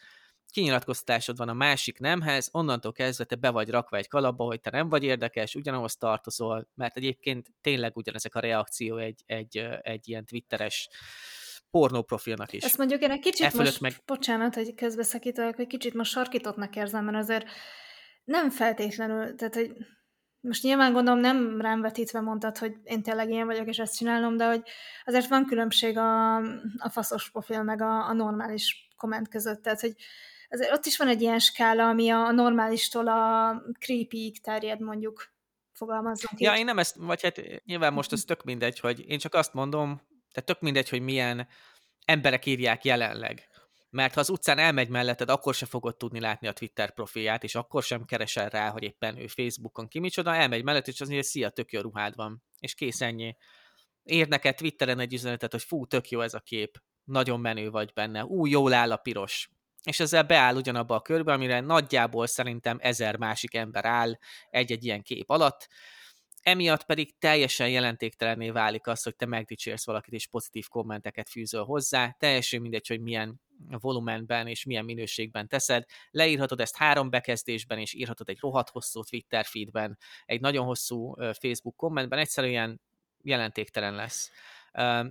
[0.51, 4.71] kinyilatkoztatásod van a másik nemhez, onnantól kezdve te be vagy rakva egy kalapba, hogy te
[4.71, 10.25] nem vagy érdekes, ugyanahoz tartozol, mert egyébként tényleg ugyanezek a reakció egy, egy, egy ilyen
[10.25, 10.89] twitteres
[11.71, 12.65] pornóprofilnak is.
[12.65, 13.93] Ezt mondjuk én egy kicsit e most, meg...
[14.07, 17.47] bocsánat, hogy közbeszakítok, hogy kicsit most sarkítottnak érzem, mert azért
[18.25, 19.73] nem feltétlenül, tehát hogy
[20.41, 24.37] most nyilván gondolom nem rám vetítve mondtad, hogy én tényleg ilyen vagyok, és ezt csinálom,
[24.37, 24.63] de hogy
[25.05, 26.37] azért van különbség a,
[26.77, 29.95] a faszos profil meg a, a normális komment között, tehát hogy
[30.49, 35.33] azért ott is van egy ilyen skála, ami a normálistól a creepy terjed mondjuk
[35.73, 36.41] fogalmazunk.
[36.41, 36.59] Ja, így.
[36.59, 40.01] én nem ezt, vagy hát nyilván most ez tök mindegy, hogy én csak azt mondom,
[40.33, 41.49] tehát tök mindegy, hogy milyen
[42.05, 43.49] emberek írják jelenleg.
[43.91, 47.55] Mert ha az utcán elmegy melletted, akkor se fogod tudni látni a Twitter profilját, és
[47.55, 51.29] akkor sem keresel rá, hogy éppen ő Facebookon ki micsoda, elmegy mellett, és az mondja,
[51.29, 52.43] szia, tök jó ruhád van.
[52.59, 53.37] És kész ennyi.
[54.03, 57.93] Ér neked Twitteren egy üzenetet, hogy fú, tök jó ez a kép, nagyon menő vagy
[57.93, 59.51] benne, ú, jól áll a piros.
[59.83, 64.19] És ezzel beáll ugyanabba a körbe, amire nagyjából szerintem ezer másik ember áll
[64.51, 65.69] egy-egy ilyen kép alatt,
[66.43, 72.17] emiatt pedig teljesen jelentéktelenné válik az, hogy te megdicsérsz valakit és pozitív kommenteket fűzöl hozzá,
[72.19, 75.85] teljesen mindegy, hogy milyen volumenben és milyen minőségben teszed.
[76.11, 81.77] Leírhatod ezt három bekezdésben, és írhatod egy rohadt hosszú Twitter feedben, egy nagyon hosszú Facebook
[81.77, 82.81] kommentben, egyszerűen
[83.23, 84.31] jelentéktelen lesz.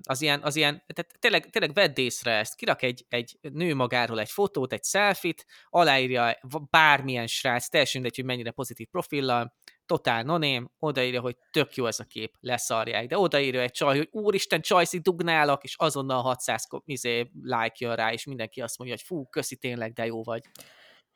[0.04, 4.20] Az ilyen, az ilyen tehát tényleg, tényleg vedd észre ezt, kirak egy, egy nő magáról
[4.20, 9.54] egy fotót, egy selfit, aláírja bármilyen srác, teljesen mindegy, hogy mennyire pozitív profillal,
[9.90, 14.08] totál noném, odaírja, hogy tök jó ez a kép, leszarják, de odaírja egy csaj, hogy
[14.12, 19.06] úristen, csajszi dugnálak, és azonnal 600 izé, like jön rá, és mindenki azt mondja, hogy
[19.06, 20.42] fú, köszi tényleg, de jó vagy.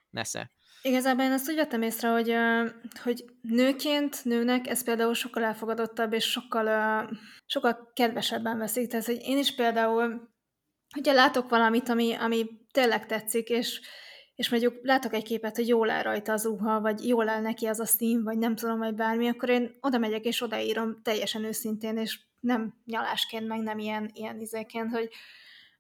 [0.10, 0.52] Nesze.
[0.82, 2.36] Igazából én azt úgy vettem észre, hogy,
[3.04, 7.10] hogy nőként, nőnek ez például sokkal elfogadottabb, és sokkal,
[7.46, 8.88] sokkal kedvesebben veszik.
[8.88, 10.30] Tehát, hogy én is például,
[10.94, 13.82] hogyha látok valamit, ami, ami tényleg tetszik, és
[14.36, 17.66] és mondjuk látok egy képet, hogy jól áll rajta az ruha, vagy jól áll neki
[17.66, 21.44] az a szín, vagy nem tudom, vagy bármi, akkor én oda megyek és odaírom teljesen
[21.44, 25.10] őszintén, és nem nyalásként, meg nem ilyen, ilyen izéként, hogy,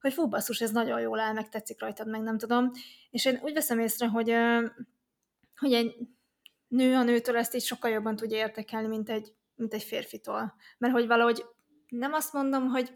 [0.01, 2.72] hogy fú, basszus, ez nagyon jól áll, meg tetszik rajtad, meg nem tudom.
[3.10, 4.36] És én úgy veszem észre, hogy,
[5.56, 5.95] hogy egy
[6.68, 10.54] nő a nőtől ezt így sokkal jobban tudja értékelni, mint egy, mint egy férfitól.
[10.78, 11.45] Mert hogy valahogy
[11.88, 12.91] nem azt mondom, hogy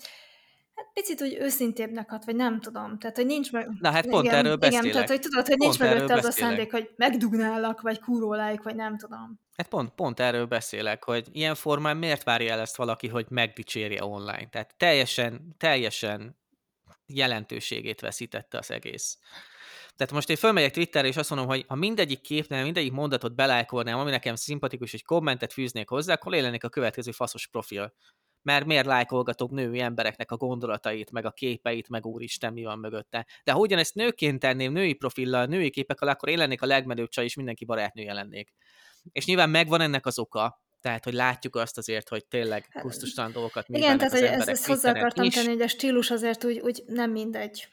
[0.78, 2.99] Hát picit úgy őszintébbnek hat, vagy nem tudom.
[2.99, 3.69] Tehát, hogy nincs meg...
[3.80, 4.84] Na hát pont igen, erről beszélek.
[4.84, 8.75] Igen, tehát, hogy tudod, hogy nincs mögötte az a szándék, hogy megdugnálak, vagy kúrólájuk, vagy
[8.75, 9.39] nem tudom.
[9.57, 14.03] Hát pont, pont erről beszélek, hogy ilyen formán miért várja el ezt valaki, hogy megdicsérje
[14.03, 14.49] online.
[14.49, 16.38] Tehát teljesen, teljesen
[17.05, 19.17] jelentőségét veszítette az egész.
[19.95, 23.99] Tehát most én fölmegyek Twitterre, és azt mondom, hogy ha mindegyik képnél, mindegyik mondatot belájkolnám,
[23.99, 27.93] ami nekem szimpatikus, hogy kommentet fűznék hozzá, akkor lélenék a következő faszos profil
[28.48, 33.26] mert miért lájkolgatok női embereknek a gondolatait, meg a képeit, meg úristen, mi van mögötte.
[33.43, 37.24] De ha ugyanezt nőként tenném, női profillal, női képekkel, akkor én lennék a legmenőbb csaj,
[37.24, 38.54] és mindenki barátnője lennék.
[39.12, 43.66] És nyilván megvan ennek az oka, tehát, hogy látjuk azt azért, hogy tényleg hát, dolgokat
[43.70, 47.12] Igen, tehát, hogy ezt, ezt hozzá akartam tenni, hogy a stílus azért úgy, úgy nem
[47.12, 47.68] mindegy.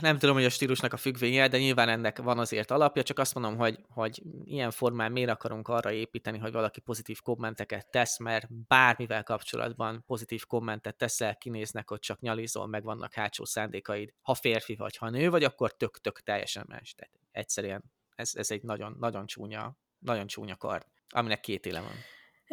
[0.00, 3.34] Nem tudom, hogy a stílusnak a függvénye, de nyilván ennek van azért alapja, csak azt
[3.34, 8.46] mondom, hogy, hogy ilyen formán miért akarunk arra építeni, hogy valaki pozitív kommenteket tesz, mert
[8.66, 14.12] bármivel kapcsolatban pozitív kommentet teszel, kinéznek, hogy csak nyalizol, meg vannak hátsó szándékaid.
[14.22, 16.94] Ha férfi vagy, ha nő vagy, akkor tök-tök teljesen más.
[16.94, 17.82] Tehát egyszerűen
[18.14, 21.94] ez, ez egy nagyon, nagyon csúnya, nagyon csúnya kard, aminek két éle van.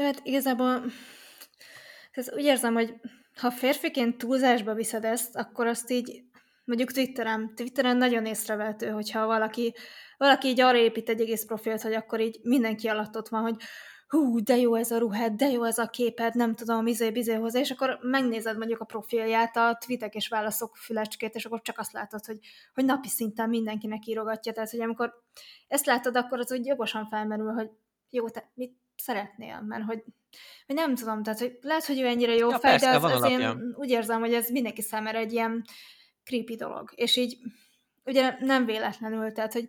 [0.06, 0.84] Hát igazából
[2.12, 2.93] ez úgy érzem, hogy
[3.38, 6.24] ha férfiként túlzásba viszed ezt, akkor azt így
[6.68, 9.74] mondjuk Twitteren, Twitteren nagyon észrevehető, hogyha valaki,
[10.18, 13.55] valaki így arra épít egy egész profilt, hogy akkor így mindenki alatt ott van, hogy
[14.07, 17.34] hú, de jó ez a ruhád, de jó ez a képed, nem tudom, izé, bizé
[17.34, 21.80] hozzá, és akkor megnézed mondjuk a profilját, a tweetek és válaszok fülecskét, és akkor csak
[21.80, 22.39] azt látod, hogy,
[22.74, 25.13] hogy napi szinten mindenkinek írogatja, tehát hogy amikor
[25.68, 27.70] ezt látod, akkor az úgy jogosan felmerül, hogy
[28.09, 30.03] jó, te mit szeretnél, mert hogy,
[30.65, 33.22] hogy nem tudom, tehát hogy lehet, hogy ő ennyire jó ja, fej, persze, de az,
[33.22, 35.63] az én úgy érzem, hogy ez mindenki számára egy ilyen
[36.28, 36.91] creepy dolog.
[36.95, 37.38] És így
[38.05, 39.67] ugye nem véletlenül, tehát, hogy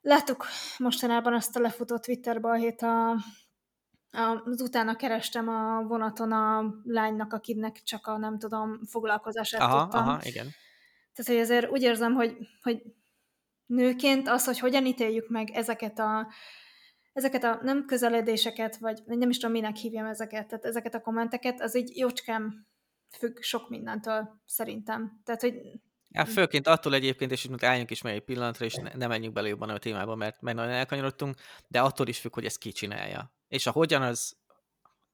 [0.00, 0.46] láttuk
[0.78, 3.10] mostanában azt a lefutott Twitter balhét a,
[4.10, 9.82] a, az utána kerestem a vonaton a lánynak, akinek csak a nem tudom, foglalkozását aha,
[9.82, 10.08] tudtam.
[10.08, 10.46] Aha, igen.
[11.14, 12.82] Tehát, hogy ezért úgy érzem, hogy, hogy
[13.66, 16.28] nőként az, hogy hogyan ítéljük meg ezeket a
[17.12, 21.60] ezeket a nem közeledéseket, vagy nem is tudom, minek hívjam ezeket, tehát ezeket a kommenteket,
[21.60, 22.66] az így jócskán
[23.10, 25.20] függ sok mindentől, szerintem.
[25.24, 25.54] Tehát, hogy
[26.10, 29.34] Ja, főként attól egyébként, és most álljunk is meg egy pillanatra, és ne, ne menjünk
[29.34, 31.36] bele jobban a témába, mert, mert nagyon elkanyarodtunk,
[31.66, 33.32] de attól is függ, hogy ezt ki csinálja.
[33.48, 34.36] És hogyan az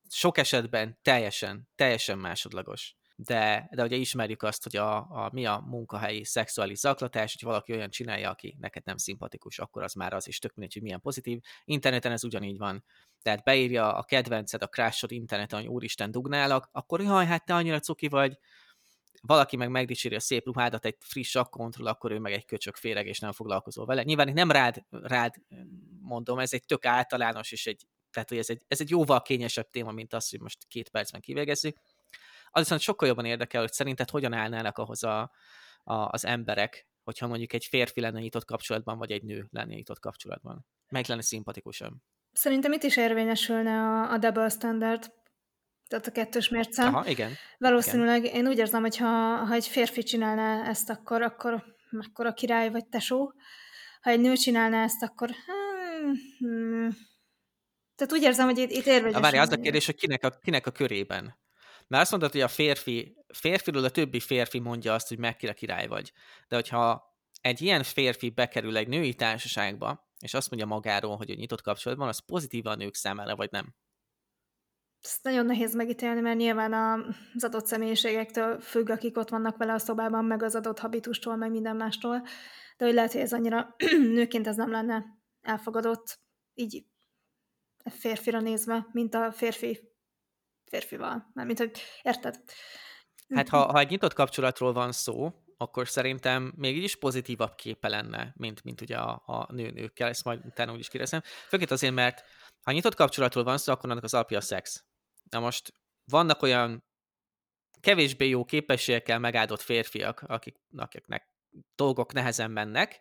[0.08, 2.96] sok esetben teljesen, teljesen másodlagos.
[3.16, 7.72] De, de ugye ismerjük azt, hogy a, a, mi a munkahelyi szexuális zaklatás, hogy valaki
[7.72, 11.00] olyan csinálja, aki neked nem szimpatikus, akkor az már az is tök mindegy, hogy milyen
[11.00, 11.40] pozitív.
[11.64, 12.84] Interneten ez ugyanígy van.
[13.22, 17.80] Tehát beírja a kedvenced, a crashod interneten, hogy úristen dugnálak, akkor jaj, hát te annyira
[17.80, 18.38] cuki vagy,
[19.26, 23.06] valaki meg megdicséri a szép ruhádat egy friss akkontról, akkor ő meg egy köcsök féreg,
[23.06, 24.02] és nem foglalkozol vele.
[24.02, 25.34] Nyilván nem rád, rád
[26.00, 29.70] mondom, ez egy tök általános, és egy, tehát hogy ez egy, ez egy jóval kényesebb
[29.70, 31.76] téma, mint az, hogy most két percben kivégezzük.
[32.56, 35.20] Az viszont sokkal jobban érdekel, hogy szerinted hogyan állnának ahhoz a,
[35.84, 39.98] a, az emberek, hogyha mondjuk egy férfi lenne nyitott kapcsolatban, vagy egy nő lenne nyitott
[39.98, 40.66] kapcsolatban.
[40.88, 41.92] Melyik lenne szimpatikusabb?
[42.32, 45.12] Szerintem itt is érvényesülne a, a double standard,
[45.88, 46.82] tehát a kettős mérce.
[46.82, 47.32] Aha, igen.
[47.58, 48.34] Valószínűleg igen.
[48.34, 52.86] én úgy érzem, hogy ha, ha egy férfi csinálná ezt, akkor, akkor mekkora király vagy
[52.86, 53.32] tesó.
[54.00, 55.30] Ha egy nő csinálná ezt, akkor...
[55.30, 56.96] Hmm, hmm.
[57.94, 59.20] Tehát úgy érzem, hogy itt, itt érvényes.
[59.20, 61.42] Várj, az a kérdés, hogy kinek a, kinek a körében.
[61.86, 65.86] Mert azt mondod, hogy a férfi, férfiről a többi férfi mondja azt, hogy mekkora király
[65.86, 66.12] vagy.
[66.48, 71.34] De hogyha egy ilyen férfi bekerül egy női társaságba, és azt mondja magáról, hogy a
[71.34, 73.74] nyitott kapcsolatban, az pozitívan a nők számára, vagy nem?
[75.04, 76.72] ezt nagyon nehéz megítélni, mert nyilván
[77.34, 81.50] az adott személyiségektől függ, akik ott vannak vele a szobában, meg az adott habitustól, meg
[81.50, 82.22] minden mástól,
[82.76, 83.74] de hogy lehet, hogy ez annyira
[84.18, 85.04] nőként ez nem lenne
[85.40, 86.18] elfogadott,
[86.54, 86.86] így
[87.90, 89.93] férfira nézve, mint a férfi
[90.66, 91.30] férfival.
[91.34, 92.40] Mint hogy érted?
[93.34, 97.88] Hát ha, ha egy nyitott kapcsolatról van szó, akkor szerintem még így is pozitívabb képe
[97.88, 101.22] lenne, mint, mint ugye a, a nő-nőkkel, ezt majd utána úgy is kérdezem.
[101.48, 102.24] Főként azért, mert
[102.62, 104.84] ha nyitott kapcsolatról van szó, akkor annak az alapja a szex.
[105.30, 105.72] Na most
[106.04, 106.84] vannak olyan
[107.80, 111.32] kevésbé jó képességekkel megáldott férfiak, akik, akiknek
[111.74, 113.00] dolgok nehezen mennek,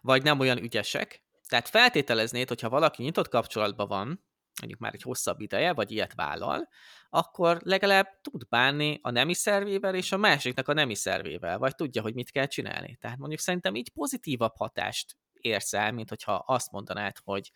[0.00, 1.22] vagy nem olyan ügyesek.
[1.48, 4.24] Tehát feltételeznéd, hogyha valaki nyitott kapcsolatban van,
[4.60, 6.68] mondjuk már egy hosszabb ideje, vagy ilyet vállal,
[7.10, 12.02] akkor legalább tud bánni a nemi szervével és a másiknak a nemi szervével, vagy tudja,
[12.02, 12.96] hogy mit kell csinálni.
[13.00, 17.50] Tehát mondjuk szerintem így pozitívabb hatást érsz el, mint hogyha azt mondanád, hogy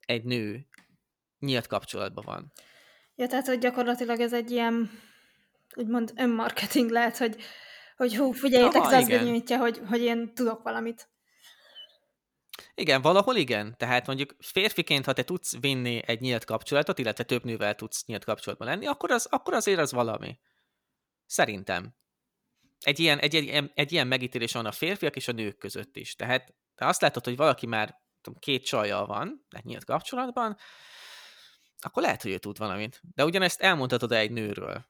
[0.00, 0.66] egy nő
[1.38, 2.52] nyílt kapcsolatban van.
[3.14, 4.90] Ja, tehát, hogy gyakorlatilag ez egy ilyen,
[5.76, 7.36] úgymond önmarketing lehet, hogy,
[7.96, 11.08] hogy hú, figyeljétek, Aha, ez nyújtja, hogy, hogy én tudok valamit.
[12.74, 13.74] Igen, valahol igen.
[13.76, 18.24] Tehát mondjuk férfiként, ha te tudsz vinni egy nyílt kapcsolatot, illetve több nővel tudsz nyílt
[18.24, 20.38] kapcsolatban lenni, akkor, az, akkor azért az valami.
[21.26, 21.94] Szerintem.
[22.80, 26.14] Egy ilyen, egy, egy, egy ilyen megítélés van a férfiak és a nők között is.
[26.14, 30.56] Tehát te azt látod, hogy valaki már tudom, két csajjal van, egy nyílt kapcsolatban,
[31.78, 33.00] akkor lehet, hogy ő tud valamit.
[33.14, 34.86] De ugyanezt elmondhatod egy nőről.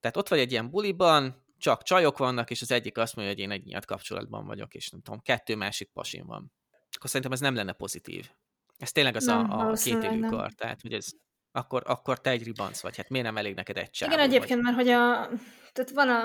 [0.00, 3.42] Tehát ott vagy egy ilyen buliban, csak csajok vannak, és az egyik azt mondja, hogy
[3.42, 6.52] én egy nyílt kapcsolatban vagyok, és nem tudom, kettő másik pasin van.
[6.96, 8.30] Akkor szerintem ez nem lenne pozitív.
[8.78, 10.52] Ez tényleg az nem, a, a kétélű kar.
[10.52, 11.06] Tehát, hogy ez,
[11.52, 12.96] akkor, akkor te egy ribanc vagy.
[12.96, 14.12] Hát miért nem elég neked egy csávó?
[14.12, 14.74] Igen, egyébként, vagy?
[14.74, 15.28] mert hogy a...
[15.72, 16.24] Tehát van a...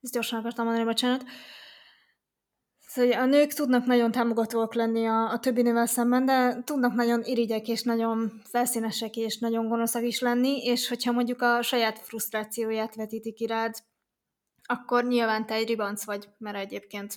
[0.00, 1.24] Ezt gyorsan akartam mondani, bocsánat.
[2.94, 7.22] Szóval a nők tudnak nagyon támogatóak lenni a, a többi nővel szemben, de tudnak nagyon
[7.22, 12.94] irigyek és nagyon felszínesek és nagyon gonoszak is lenni, és hogyha mondjuk a saját frusztrációját
[12.94, 13.74] vetítik irád,
[14.62, 17.14] akkor nyilván te egy ribanc vagy, mert egyébként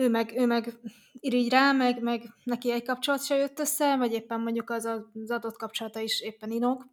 [0.00, 0.78] ő meg, ő meg
[1.12, 5.30] irigy rá, meg, meg neki egy kapcsolat se jött össze, vagy éppen mondjuk az az
[5.30, 6.86] adott kapcsolata is éppen inog.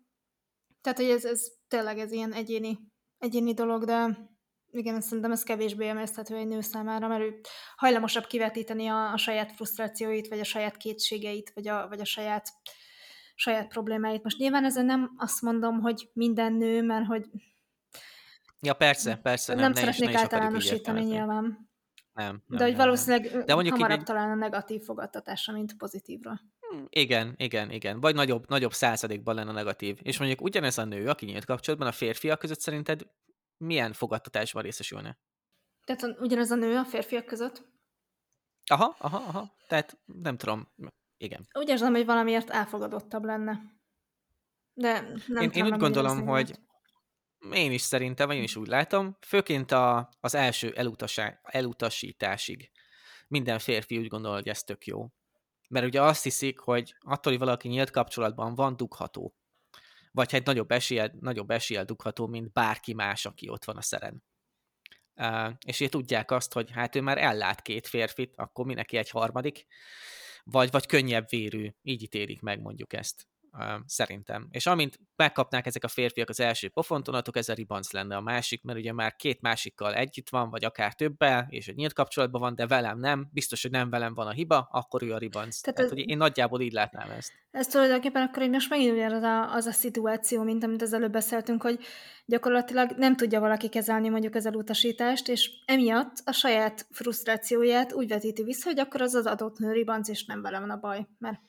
[0.82, 2.80] Tehát, hogy ez, ez tényleg ez ilyen egyéni,
[3.18, 4.18] egyéni dolog, de
[4.72, 7.40] igen, szerintem ez kevésbé emészthető egy nő számára, mert ő
[7.76, 12.50] hajlamosabb kivetíteni a, a saját frusztrációit, vagy a saját kétségeit, vagy a, vagy a saját,
[13.36, 14.24] saját problémáit.
[14.24, 17.26] Most nyilván ezen nem azt mondom, hogy minden nő, mert hogy
[18.60, 19.54] Ja, persze, persze.
[19.54, 21.67] Nem, nem szeretnék általánosítani nyilván.
[22.18, 23.46] Nem, nem, De hogy nem, valószínűleg nem.
[23.46, 24.06] De mondjuk hamarabb így...
[24.06, 26.42] talán a negatív fogadtatásra, mint pozitívra.
[26.60, 28.00] Hm, igen, igen, igen.
[28.00, 30.00] Vagy nagyobb, nagyobb századékban lenne negatív.
[30.02, 33.08] És mondjuk ugyanez a nő, aki nyílt kapcsolatban a férfiak között szerinted
[33.58, 35.18] milyen fogadtatásban részesülne?
[35.84, 37.66] Tehát ugyanaz a nő a férfiak között?
[38.66, 39.56] Aha, aha, aha.
[39.68, 40.68] Tehát nem tudom,
[41.18, 41.48] igen.
[41.54, 43.62] Úgy érzem, hogy valamiért elfogadottabb lenne.
[44.74, 46.60] De nem én, én úgy gondolom, hogy
[47.54, 50.76] én is szerintem, vagy én is úgy látom, főként a, az első
[51.44, 52.72] elutasításig
[53.28, 55.08] minden férfi úgy gondol, hogy ez tök jó.
[55.70, 59.36] Mert ugye azt hiszik, hogy attól, hogy valaki nyílt kapcsolatban van, dugható
[60.18, 64.24] vagy hát nagyobb eséllyel, nagyobb eséllyel dugható, mint bárki más, aki ott van a szeren.
[65.66, 69.10] És így tudják azt, hogy hát ő már ellát két férfit, akkor mi neki egy
[69.10, 69.66] harmadik,
[70.44, 73.28] vagy, vagy könnyebb vérű, így ítélik meg mondjuk ezt.
[73.86, 74.48] Szerintem.
[74.52, 78.22] És amint megkapnák ezek a férfiak az első pofont, onnantól ez a ribanc lenne a
[78.22, 82.42] másik, mert ugye már két másikkal együtt van, vagy akár többel, és egy nyílt kapcsolatban
[82.42, 85.60] van, de velem nem, biztos, hogy nem velem van a hiba, akkor ő a ribanc.
[85.62, 87.34] Tehát, Tehát ez, hogy én nagyjából így látnám ezt.
[87.52, 91.12] Ez tulajdonképpen akkor így most megint ugyanaz a, az a szituáció, mint amit az előbb
[91.12, 91.80] beszéltünk, hogy
[92.26, 98.44] gyakorlatilag nem tudja valaki kezelni mondjuk az elutasítást, és emiatt a saját frusztrációját úgy vetíti
[98.44, 101.08] vissza, hogy akkor az az adott nő ribanc, és nem velem van a baj.
[101.18, 101.40] Mert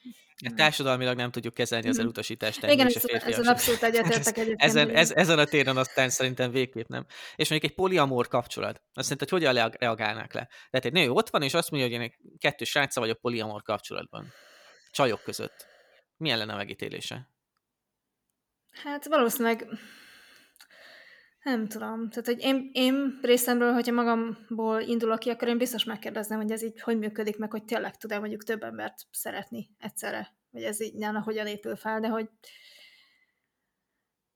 [0.42, 2.04] Ja, társadalmilag nem tudjuk kezelni az mhm.
[2.04, 2.62] elutasítást.
[2.62, 4.62] Igen, ez, ezen abszolút egyetértek egyébként.
[4.62, 7.06] Ezen, ez, ezen a téren aztán szerintem végképp nem.
[7.36, 10.48] És mondjuk egy poliamor kapcsolat, azt szerint, hogy hogyan reagálnák le.
[10.70, 14.32] Tehát egy nő ott van, és azt mondja, hogy én kettő srácsa vagyok poliamor kapcsolatban.
[14.90, 15.66] Csajok között.
[16.16, 17.30] Milyen lenne a megítélése?
[18.82, 19.66] Hát valószínűleg
[21.42, 22.08] nem tudom.
[22.10, 26.62] Tehát, hogy én, én részemről, hogyha magamból indulok ki, akkor én biztos megkérdeznem, hogy ez
[26.62, 30.36] így hogy működik, meg hogy tényleg tud-e mondjuk több embert szeretni egyszerre.
[30.50, 32.28] Vagy ez így nem, hogyan épül fel, de hogy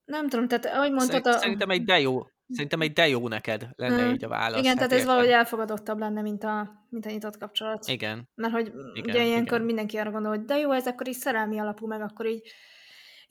[0.05, 1.27] nem tudom, tehát ahogy mondtad...
[1.27, 1.33] A...
[1.39, 4.13] Szerintem egy de jó, szerintem egy de jó neked lenne hmm.
[4.13, 4.59] így a válasz.
[4.59, 5.15] Igen, hát tehát ez értem.
[5.15, 7.87] valahogy elfogadottabb lenne, mint a, mint a nyitott kapcsolat.
[7.87, 8.29] Igen.
[8.35, 9.67] Mert hogy igen, ugye ilyenkor igen.
[9.67, 12.53] mindenki arra gondol, hogy de jó, ez akkor így szerelmi alapú, meg akkor így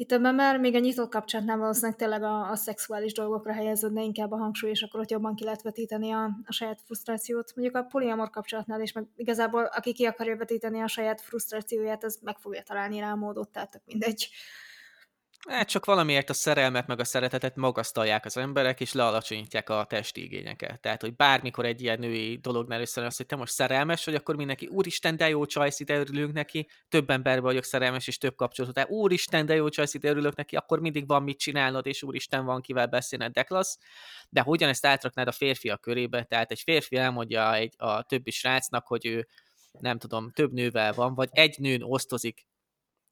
[0.01, 4.31] itt többen már még a nyitott kapcsolatnál valószínűleg tényleg a, a szexuális dolgokra helyeződne inkább
[4.31, 7.51] a hangsúly, és akkor ott jobban ki lehet vetíteni a, a saját frusztrációt.
[7.55, 12.19] Mondjuk a poliamor kapcsolatnál is, meg igazából aki ki akarja vetíteni a saját frusztrációját, az
[12.21, 14.29] meg fogja találni rá a módot, tehát mindegy.
[15.47, 20.23] Hát csak valamiért a szerelmet meg a szeretetet magasztalják az emberek, és lealacsonyítják a testi
[20.23, 20.79] igényeket.
[20.79, 24.35] Tehát, hogy bármikor egy ilyen női dolognál összejön az, hogy te most szerelmes vagy, akkor
[24.35, 28.75] mindenki, úristen, de jó csajsz, ide örülünk neki, több emberben vagyok szerelmes, és több kapcsolatot.
[28.75, 32.45] Tehát, úristen, de jó csajsz, ide örülök neki, akkor mindig van mit csinálnod, és úristen,
[32.45, 33.77] van kivel beszélned, de klassz.
[34.29, 36.23] De hogyan ezt átraknád a férfiak körébe?
[36.23, 39.27] Tehát egy férfi elmondja egy, a többi srácnak, hogy ő
[39.79, 42.45] nem tudom, több nővel van, vagy egy nőn osztozik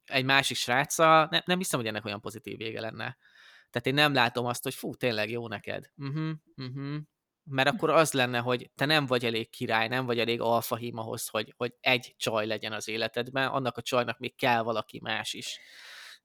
[0.10, 3.18] egy másik sráccal, nem, nem hiszem, hogy ennek olyan pozitív vége lenne.
[3.70, 5.86] Tehát én nem látom azt, hogy fú, tényleg jó neked.
[5.97, 6.95] Uh-huh, uh-huh.
[7.43, 11.28] Mert akkor az lenne, hogy te nem vagy elég király, nem vagy elég alfahím ahhoz,
[11.28, 15.60] hogy, hogy egy csaj legyen az életedben, annak a csajnak még kell valaki más is.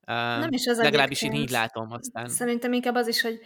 [0.06, 2.28] Nem is az Legalábbis én így látom aztán.
[2.28, 3.40] Szerintem inkább az is, hogy,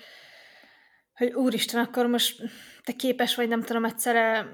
[1.13, 2.43] hogy úristen, akkor most
[2.83, 4.53] te képes vagy, nem tudom, egyszerre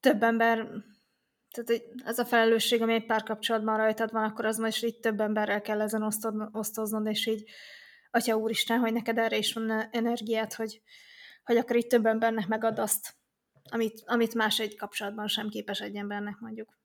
[0.00, 0.68] több ember
[1.64, 5.60] tehát ez a felelősség, ami egy párkapcsolatban rajtad van, akkor az most így több emberrel
[5.60, 6.02] kell ezen
[6.52, 7.50] osztoznod, és így,
[8.16, 10.82] atya úristen, hogy neked erre is van energiát, hogy,
[11.44, 13.16] hogy akkor így több embernek megad azt,
[13.70, 16.78] amit, amit más egy kapcsolatban sem képes egy embernek mondjuk.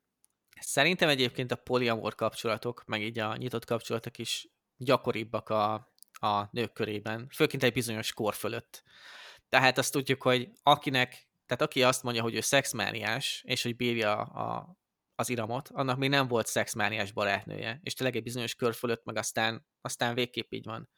[0.60, 5.74] Szerintem egyébként a poliamor kapcsolatok, meg így a nyitott kapcsolatok is gyakoribbak a,
[6.12, 8.82] a nők körében, főként egy bizonyos kor fölött.
[9.48, 14.16] Tehát azt tudjuk, hogy akinek tehát aki azt mondja, hogy ő szexmániás, és hogy bírja
[14.20, 14.76] a,
[15.14, 19.16] az iramot, annak még nem volt szexmániás barátnője, és tényleg egy bizonyos kör fölött meg
[19.16, 20.88] aztán, aztán végképp így van.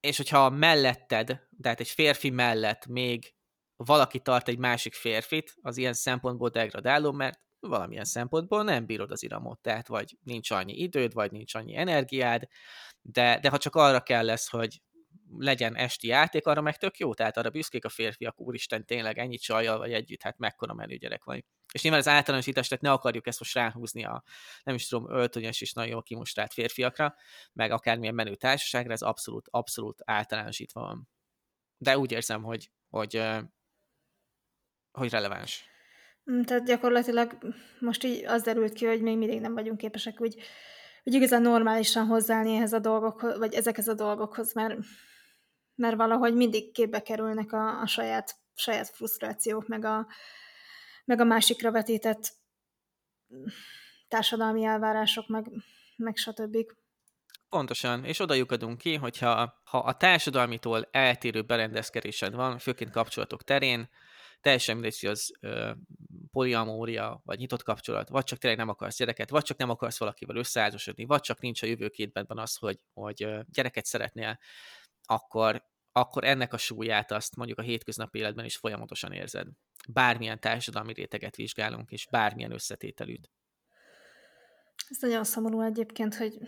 [0.00, 3.34] És hogyha melletted, tehát egy férfi mellett még
[3.76, 9.22] valaki tart egy másik férfit, az ilyen szempontból degradáló, mert valamilyen szempontból nem bírod az
[9.22, 12.46] iramot, tehát vagy nincs annyi időd, vagy nincs annyi energiád,
[13.02, 14.80] de, de ha csak arra kell lesz, hogy
[15.38, 19.36] legyen esti játék, arra meg tök jó, tehát arra büszkék a férfiak, úristen, tényleg ennyi
[19.36, 21.44] csajjal vagy együtt, hát mekkora menő gyerek vagy.
[21.72, 24.22] És nyilván az általánosítás, tehát ne akarjuk ezt most ráhúzni a,
[24.62, 27.14] nem is tudom, öltönyös és nagyon jól kimustrált férfiakra,
[27.52, 31.08] meg akármilyen menő társaságra, ez abszolút, abszolút általánosítva van.
[31.78, 33.22] De úgy érzem, hogy, hogy,
[34.90, 35.64] hogy releváns.
[36.30, 37.38] Mm, tehát gyakorlatilag
[37.78, 40.34] most így az derült ki, hogy még mindig nem vagyunk képesek úgy,
[41.04, 44.78] úgy igazán normálisan hozzáállni ehhez a dolgokhoz, vagy ezekhez a dolgokhoz, mert
[45.80, 50.06] mert valahogy mindig képbe kerülnek a, a saját, saját frusztrációk, meg a,
[51.04, 52.32] meg a másikra vetített
[54.08, 55.46] társadalmi elvárások, meg,
[55.96, 56.56] meg stb.
[57.48, 63.88] Pontosan, és oda lyukadunk ki, hogyha ha a társadalmitól eltérő berendezkedésed van, főként kapcsolatok terén,
[64.40, 65.70] teljesen mindegy, hogy az ö,
[66.32, 70.36] poliamória, vagy nyitott kapcsolat, vagy csak tényleg nem akarsz gyereket, vagy csak nem akarsz valakivel
[70.36, 74.38] összeházasodni, vagy csak nincs a jövőképben az, hogy, hogy gyereket szeretnél,
[75.10, 79.46] akkor, akkor ennek a súlyát azt mondjuk a hétköznapi életben is folyamatosan érzed.
[79.88, 83.30] Bármilyen társadalmi réteget vizsgálunk, és bármilyen összetételűt.
[84.88, 86.38] Ez nagyon szomorú egyébként, hogy,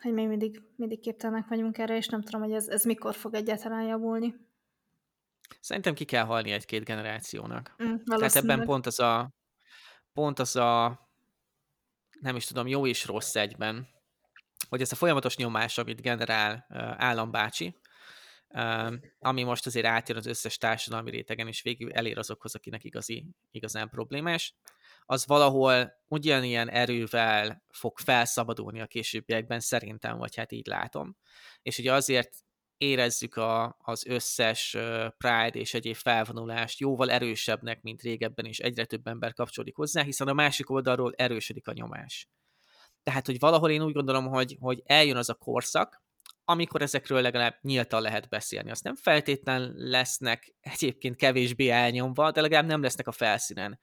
[0.00, 3.34] hogy még mindig, mindig képtelenek vagyunk erre, és nem tudom, hogy ez, ez mikor fog
[3.34, 4.34] egyáltalán javulni.
[5.60, 7.74] Szerintem ki kell halni egy-két generációnak.
[7.82, 9.34] Mm, Tehát ebben pont az a
[10.12, 11.00] pont az a
[12.20, 13.88] nem is tudom, jó és rossz egyben,
[14.68, 16.66] hogy ez a folyamatos nyomás, amit generál
[16.98, 17.76] állambácsi,
[19.18, 23.88] ami most azért átjön az összes társadalmi rétegen, és végül elér azokhoz, akinek igazi, igazán
[23.88, 24.54] problémás,
[25.08, 31.16] az valahol ugyanilyen erővel fog felszabadulni a későbbiekben, szerintem, vagy hát így látom.
[31.62, 32.30] És ugye azért
[32.76, 34.70] érezzük a, az összes
[35.16, 40.28] Pride és egyéb felvonulást jóval erősebbnek, mint régebben, és egyre több ember kapcsolódik hozzá, hiszen
[40.28, 42.28] a másik oldalról erősödik a nyomás.
[43.06, 46.02] Tehát, hogy valahol én úgy gondolom, hogy, hogy eljön az a korszak,
[46.44, 48.70] amikor ezekről legalább nyíltan lehet beszélni.
[48.70, 53.78] Azt nem feltétlen lesznek egyébként kevésbé elnyomva, de legalább nem lesznek a felszínen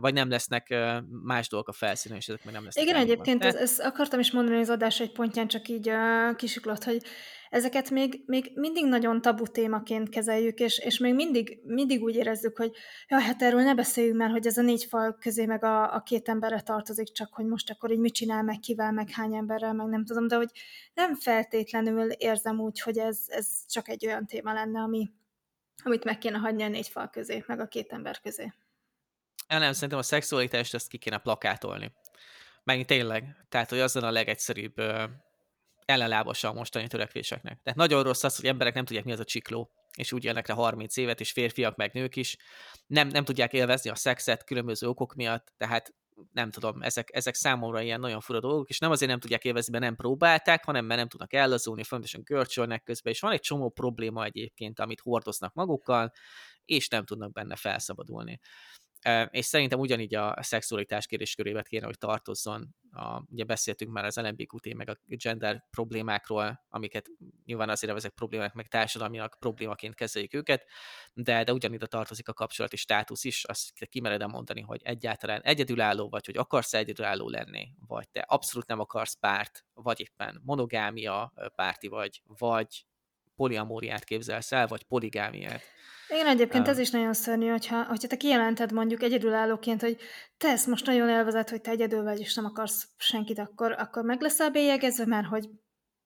[0.00, 0.74] vagy nem lesznek
[1.24, 2.84] más dolgok a felszínen, és ezek meg nem lesznek.
[2.84, 3.12] Igen, elnyomva.
[3.12, 3.46] egyébként de...
[3.46, 7.02] ezt, ezt akartam is mondani az adás egy pontján, csak így uh, kisiklott, hogy
[7.50, 12.56] ezeket még, még mindig nagyon tabu témaként kezeljük, és, és még mindig, mindig úgy érezzük,
[12.56, 12.72] hogy
[13.08, 16.02] ja, hát erről ne beszéljünk már, hogy ez a négy fal közé meg a, a
[16.02, 19.72] két emberre tartozik, csak hogy most akkor így mit csinál, meg kivel, meg hány emberrel,
[19.72, 20.50] meg nem tudom, de hogy
[20.94, 25.10] nem feltétlenül érzem úgy, hogy ez, ez csak egy olyan téma lenne, ami,
[25.84, 28.52] amit meg kéne hagyni a négy fal közé, meg a két ember közé.
[29.48, 31.92] Ja, nem, szerintem a szexualitást ezt ki kéne plakátolni.
[32.64, 33.36] Meg tényleg.
[33.48, 34.74] Tehát, hogy az a legegyszerűbb
[35.88, 37.60] ellenlábasa a mostani törekvéseknek.
[37.62, 40.48] Tehát nagyon rossz az, hogy emberek nem tudják, mi az a csikló, és úgy jönnek
[40.48, 42.36] le 30 évet, és férfiak meg nők is.
[42.86, 45.94] Nem, nem tudják élvezni a szexet különböző okok miatt, tehát
[46.32, 49.72] nem tudom, ezek, ezek számomra ilyen nagyon fura dolgok, és nem azért nem tudják élvezni,
[49.72, 53.70] mert nem próbálták, hanem mert nem tudnak ellazulni, fontosan görcsölnek közben, és van egy csomó
[53.70, 56.12] probléma egyébként, amit hordoznak magukkal,
[56.64, 58.40] és nem tudnak benne felszabadulni
[59.30, 62.74] és szerintem ugyanígy a szexualitás kérdéskörébe kéne, hogy tartozzon.
[62.90, 67.10] A, ugye beszéltünk már az LMBQT meg a gender problémákról, amiket
[67.44, 70.64] nyilván azért ezek problémák, meg társadalmiak problémaként kezeljük őket,
[71.12, 76.26] de, de ugyanígy tartozik a kapcsolati státusz is, azt kimeredem mondani, hogy egyáltalán egyedülálló vagy,
[76.26, 82.22] hogy akarsz egyedülálló lenni, vagy te abszolút nem akarsz párt, vagy éppen monogámia párti vagy,
[82.38, 82.86] vagy
[83.38, 85.62] poliamóriát képzelsz el, vagy poligámiát
[86.08, 89.96] igen, egyébként uh, ez is nagyon szörnyű, hogyha, hogyha te kijelented mondjuk egyedülállóként, hogy
[90.38, 94.04] te ezt most nagyon elvezet, hogy te egyedül vagy, és nem akarsz senkit, akkor, akkor
[94.04, 95.48] meg leszel bélyegezve, mert hogy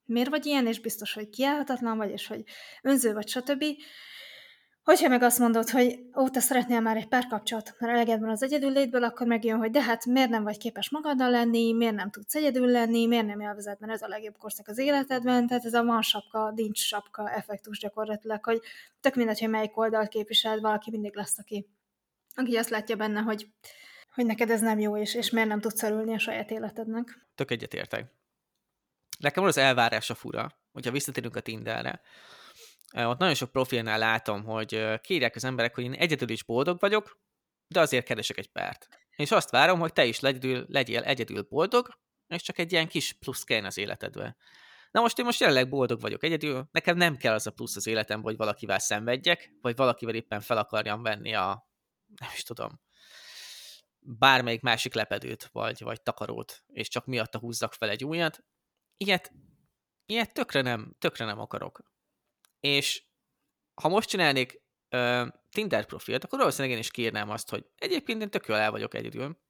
[0.04, 2.44] miért vagy ilyen, és biztos, hogy kiállhatatlan vagy, és hogy
[2.82, 3.64] önző vagy, stb.
[4.82, 8.70] Hogyha meg azt mondod, hogy ó, szeretnél már egy párkapcsolatot, mert eleged van az egyedül
[8.70, 12.34] létből, akkor megjön, hogy de hát miért nem vagy képes magaddal lenni, miért nem tudsz
[12.34, 15.84] egyedül lenni, miért nem élvezed, mert ez a legjobb korszak az életedben, tehát ez a
[15.84, 18.60] van sapka, nincs sapka effektus gyakorlatilag, hogy
[19.00, 21.66] tök mindegy, hogy melyik oldalt képviseled, valaki mindig lesz, aki,
[22.34, 23.46] aki azt látja benne, hogy,
[24.14, 27.26] hogy neked ez nem jó, és, és miért nem tudsz örülni a saját életednek.
[27.34, 28.12] Tök egyetértek.
[29.18, 32.00] Nekem az elvárás a fura, hogyha visszatérünk a Tinderre,
[32.94, 37.20] ott nagyon sok profilnál látom, hogy kérják az emberek, hogy én egyedül is boldog vagyok,
[37.68, 38.88] de azért keresek egy párt.
[39.16, 43.12] És azt várom, hogy te is legyedül, legyél egyedül boldog, és csak egy ilyen kis
[43.12, 44.36] plusz kell az életedbe.
[44.90, 47.86] Na most én most jelenleg boldog vagyok egyedül, nekem nem kell az a plusz az
[47.86, 51.68] életem, hogy valakivel szenvedjek, vagy valakivel éppen fel akarjam venni a,
[52.20, 52.80] nem is tudom,
[53.98, 58.44] bármelyik másik lepedőt, vagy, vagy takarót, és csak miatta húzzak fel egy újat.
[58.96, 59.32] Ilyet,
[60.06, 61.91] ilyet tökre nem, tökre nem akarok.
[62.62, 63.02] És
[63.74, 68.30] ha most csinálnék uh, Tinder profilt, akkor valószínűleg én is kérnám azt, hogy egyébként én
[68.30, 69.40] tök jól el vagyok egyedül,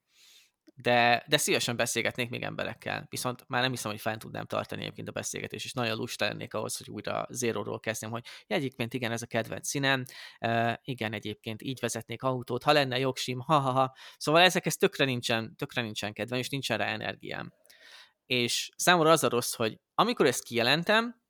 [0.75, 3.07] de, de szívesen beszélgetnék még emberekkel.
[3.11, 6.55] Viszont már nem hiszem, hogy fent tudnám tartani egyébként a beszélgetést, és nagyon lusta lennék
[6.55, 10.05] ahhoz, hogy újra zéróról kezdjem, hogy ja, egyébként igen, ez a kedvenc színem,
[10.41, 13.97] uh, igen, egyébként így vezetnék autót, ha lenne jogsim, ha-ha-ha.
[14.17, 17.53] Szóval ezekhez tökre nincsen, tökre nincsen kedvem, és nincsen rá energiám.
[18.27, 21.22] És számomra az a rossz, hogy amikor ezt kijelentem,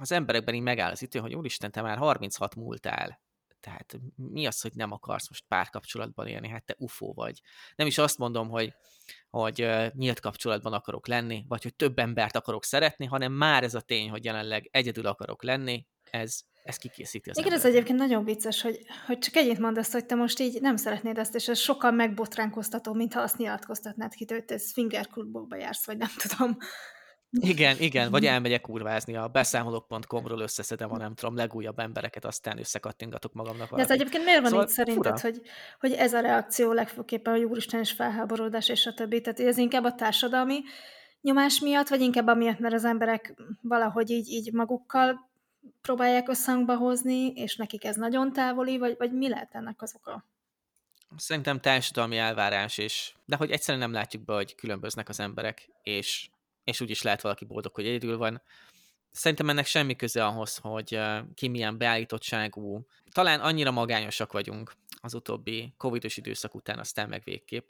[0.00, 3.20] az emberekben így megáll az idő, hogy úristen, te már 36 múltál.
[3.60, 6.48] Tehát mi az, hogy nem akarsz most párkapcsolatban élni?
[6.48, 7.40] Hát te ufó vagy.
[7.76, 8.74] Nem is azt mondom, hogy,
[9.30, 13.80] hogy nyílt kapcsolatban akarok lenni, vagy hogy több embert akarok szeretni, hanem már ez a
[13.80, 18.62] tény, hogy jelenleg egyedül akarok lenni, ez, ez kikészíti az Igen, ez egyébként nagyon vicces,
[18.62, 21.90] hogy, hogy csak egyet mondasz, hogy te most így nem szeretnéd ezt, és ez sokkal
[21.90, 24.58] megbotránkoztató, mintha azt nyilatkoztatnád ki, hogy te
[25.58, 26.56] jársz, vagy nem tudom.
[27.30, 33.32] Igen, igen, vagy elmegyek kurvázni a beszámolók.com-ról összeszedem a nem tudom, legújabb embereket, aztán összekattingatok
[33.32, 33.74] magamnak.
[33.74, 35.40] De ez egyébként miért van szóval így szerinted, hogy,
[35.80, 39.20] hogy ez a reakció legfőképpen, hogy úristen és felháborodás és a többi?
[39.20, 40.60] Tehát ez inkább a társadalmi
[41.20, 45.28] nyomás miatt, vagy inkább amiatt, mert az emberek valahogy így, így magukkal
[45.82, 50.24] próbálják összhangba hozni, és nekik ez nagyon távoli, vagy, vagy mi lehet ennek az oka?
[51.16, 56.28] Szerintem társadalmi elvárás is, de hogy egyszerűen nem látjuk be, hogy különböznek az emberek, és
[56.68, 58.42] és úgy is lehet valaki boldog, hogy egyedül van.
[59.10, 61.00] Szerintem ennek semmi köze ahhoz, hogy
[61.34, 62.86] ki milyen beállítottságú.
[63.12, 67.68] Talán annyira magányosak vagyunk az utóbbi covidos időszak után, aztán meg végképp,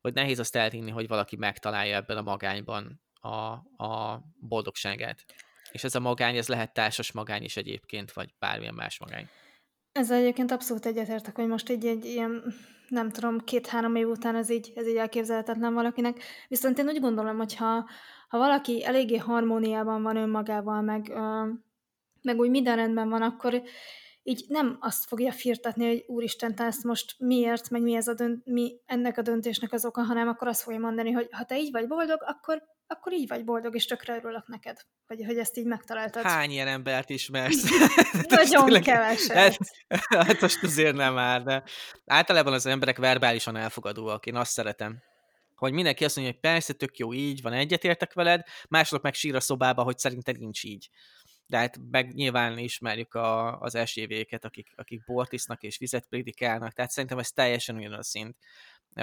[0.00, 3.36] hogy nehéz azt elhinni, hogy valaki megtalálja ebben a magányban a,
[3.84, 5.24] a boldogságát.
[5.72, 9.28] És ez a magány, ez lehet társas magány is egyébként, vagy bármilyen más magány.
[9.92, 12.54] Ezzel egyébként abszolút egyetértek, hogy most így egy ilyen,
[12.88, 16.22] nem tudom, két-három év után ez így, ez így elképzelhetetlen valakinek.
[16.48, 17.54] Viszont én úgy gondolom, hogy
[18.28, 21.12] ha, valaki eléggé harmóniában van önmagával, meg,
[22.22, 23.62] meg úgy minden rendben van, akkor
[24.28, 28.14] így nem azt fogja firtatni, hogy úristen, te ezt most miért, meg mi, ez a
[28.14, 31.58] dönt, mi ennek a döntésnek az oka, hanem akkor azt fogja mondani, hogy ha te
[31.58, 34.76] így vagy boldog, akkor, akkor így vagy boldog, és tökre örülök neked.
[35.06, 36.22] Vagy hogy ezt így megtaláltad.
[36.22, 37.70] Hány ilyen embert ismersz?
[38.28, 39.36] Nagyon keveset.
[39.36, 41.62] Hát, hát most azért nem már, de
[42.06, 44.26] általában az emberek verbálisan elfogadóak.
[44.26, 45.02] Én azt szeretem
[45.56, 49.34] hogy mindenki azt mondja, hogy persze, tök jó, így van, egyetértek veled, mások meg sír
[49.34, 50.90] a szobába, hogy szerintem nincs így
[51.46, 56.72] de hát meg nyilván ismerjük a, az esélyvéket, akik, akik bort isznak és vizet prédikálnak,
[56.72, 58.36] tehát szerintem ez teljesen ugyanaz szint.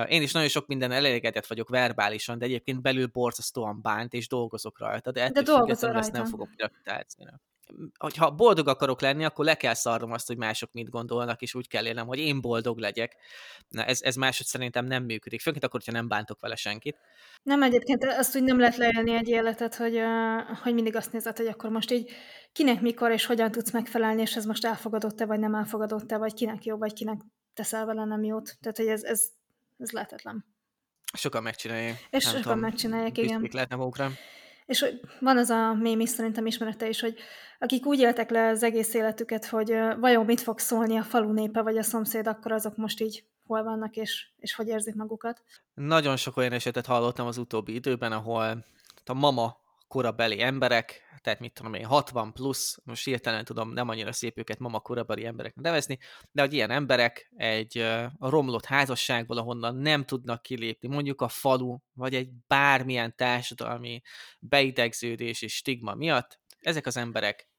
[0.07, 4.79] Én is nagyon sok minden elégedett vagyok verbálisan, de egyébként belül borzasztóan bánt, és dolgozok
[4.79, 7.41] rajta, de ettől de függetlenül ezt nem fogom gravitációra.
[7.97, 11.67] Hogyha boldog akarok lenni, akkor le kell szarnom azt, hogy mások mit gondolnak, és úgy
[11.67, 13.15] kell élnem, hogy én boldog legyek.
[13.69, 15.41] Na, ez, ez máshogy szerintem nem működik.
[15.41, 16.97] Főként akkor, hogyha nem bántok vele senkit.
[17.43, 19.99] Nem, egyébként azt úgy nem lehet leélni egy életet, hogy,
[20.63, 22.11] hogy mindig azt nézed, hogy akkor most így
[22.51, 26.65] kinek mikor és hogyan tudsz megfelelni, és ez most elfogadott-e, vagy nem elfogadott-e, vagy kinek
[26.65, 27.21] jó, vagy kinek
[27.53, 28.57] teszel vele nem jót.
[28.61, 29.23] Tehát, hogy ez, ez,
[29.77, 30.45] ez lehetetlen.
[31.13, 32.07] Sokan megcsinálják.
[32.09, 33.49] És nem sokan tudom, megcsinálják, igen.
[33.51, 34.11] lehetne magukra.
[34.65, 34.85] És
[35.19, 37.15] van az a mém szerintem ismerete is, hogy
[37.59, 41.61] akik úgy éltek le az egész életüket, hogy vajon mit fog szólni a falu népe
[41.61, 45.41] vagy a szomszéd, akkor azok most így hol vannak, és, és hogy érzik magukat.
[45.73, 48.65] Nagyon sok olyan esetet hallottam az utóbbi időben, ahol
[49.05, 49.61] a mama
[49.93, 54.59] korabeli emberek, tehát mit tudom én, 60 plusz, most hirtelen tudom, nem annyira szép őket
[54.59, 55.97] mama korabeli embereknek nevezni,
[56.31, 57.77] de hogy ilyen emberek egy
[58.17, 64.01] a romlott házasságból, ahonnan nem tudnak kilépni, mondjuk a falu, vagy egy bármilyen társadalmi
[64.39, 67.49] beidegződés és stigma miatt, ezek az emberek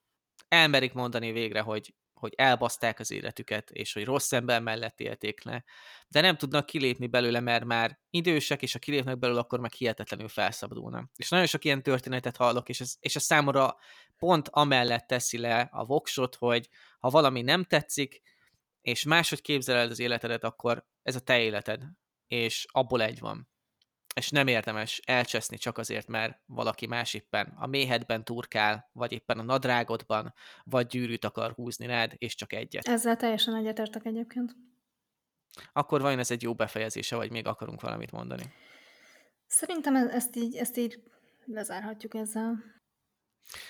[0.49, 1.95] elmerik mondani végre, hogy
[2.25, 5.65] hogy elbaszták az életüket, és hogy rossz ember mellett élték le,
[6.09, 10.29] de nem tudnak kilépni belőle, mert már idősek, és ha kilépnek belőle, akkor meg hihetetlenül
[10.29, 11.11] felszabadulnak.
[11.17, 13.77] És nagyon sok ilyen történetet hallok, és ez, és ez számomra
[14.19, 16.69] pont amellett teszi le a voksot, hogy
[16.99, 18.23] ha valami nem tetszik,
[18.81, 21.83] és máshogy képzeled az életedet, akkor ez a te életed,
[22.27, 23.54] és abból egy van
[24.15, 29.39] és nem érdemes elcseszni csak azért, mert valaki más éppen a méhedben turkál, vagy éppen
[29.39, 30.35] a nadrágodban,
[30.65, 32.89] vagy gyűrűt akar húzni rád, és csak egyet.
[32.89, 34.57] Ezzel teljesen egyetértek egyébként.
[35.73, 38.53] Akkor vajon ez egy jó befejezése, vagy még akarunk valamit mondani?
[39.47, 41.03] Szerintem e- ezt így, ezt így
[41.45, 42.65] lezárhatjuk ezzel.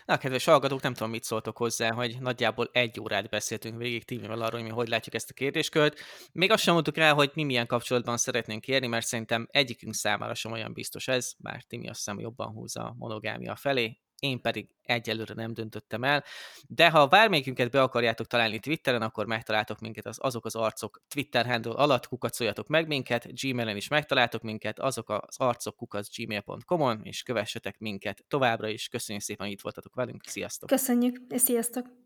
[0.04, 4.42] Na, kedves hallgatók, nem tudom, mit szóltok hozzá, hogy nagyjából egy órát beszéltünk végig Timivel
[4.42, 6.00] arról, hogy mi hogy látjuk ezt a kérdéskört.
[6.32, 10.34] Még azt sem mondtuk rá, hogy mi milyen kapcsolatban szeretnénk kérni, mert szerintem egyikünk számára
[10.34, 14.68] sem olyan biztos ez, bár Timi azt hiszem jobban húzza a monogámia felé én pedig
[14.82, 16.24] egyelőre nem döntöttem el.
[16.68, 21.46] De ha bármelyikünket be akarjátok találni Twitteren, akkor megtaláltok minket az, azok az arcok Twitter
[21.46, 27.22] handle alatt, kukacoljatok meg minket, Gmailen is megtaláltok minket, azok az arcok kukac gmail.com-on, és
[27.22, 28.88] kövessetek minket továbbra is.
[28.88, 30.22] Köszönjük szépen, hogy itt voltatok velünk.
[30.26, 30.68] Sziasztok!
[30.68, 32.03] Köszönjük, és sziasztok!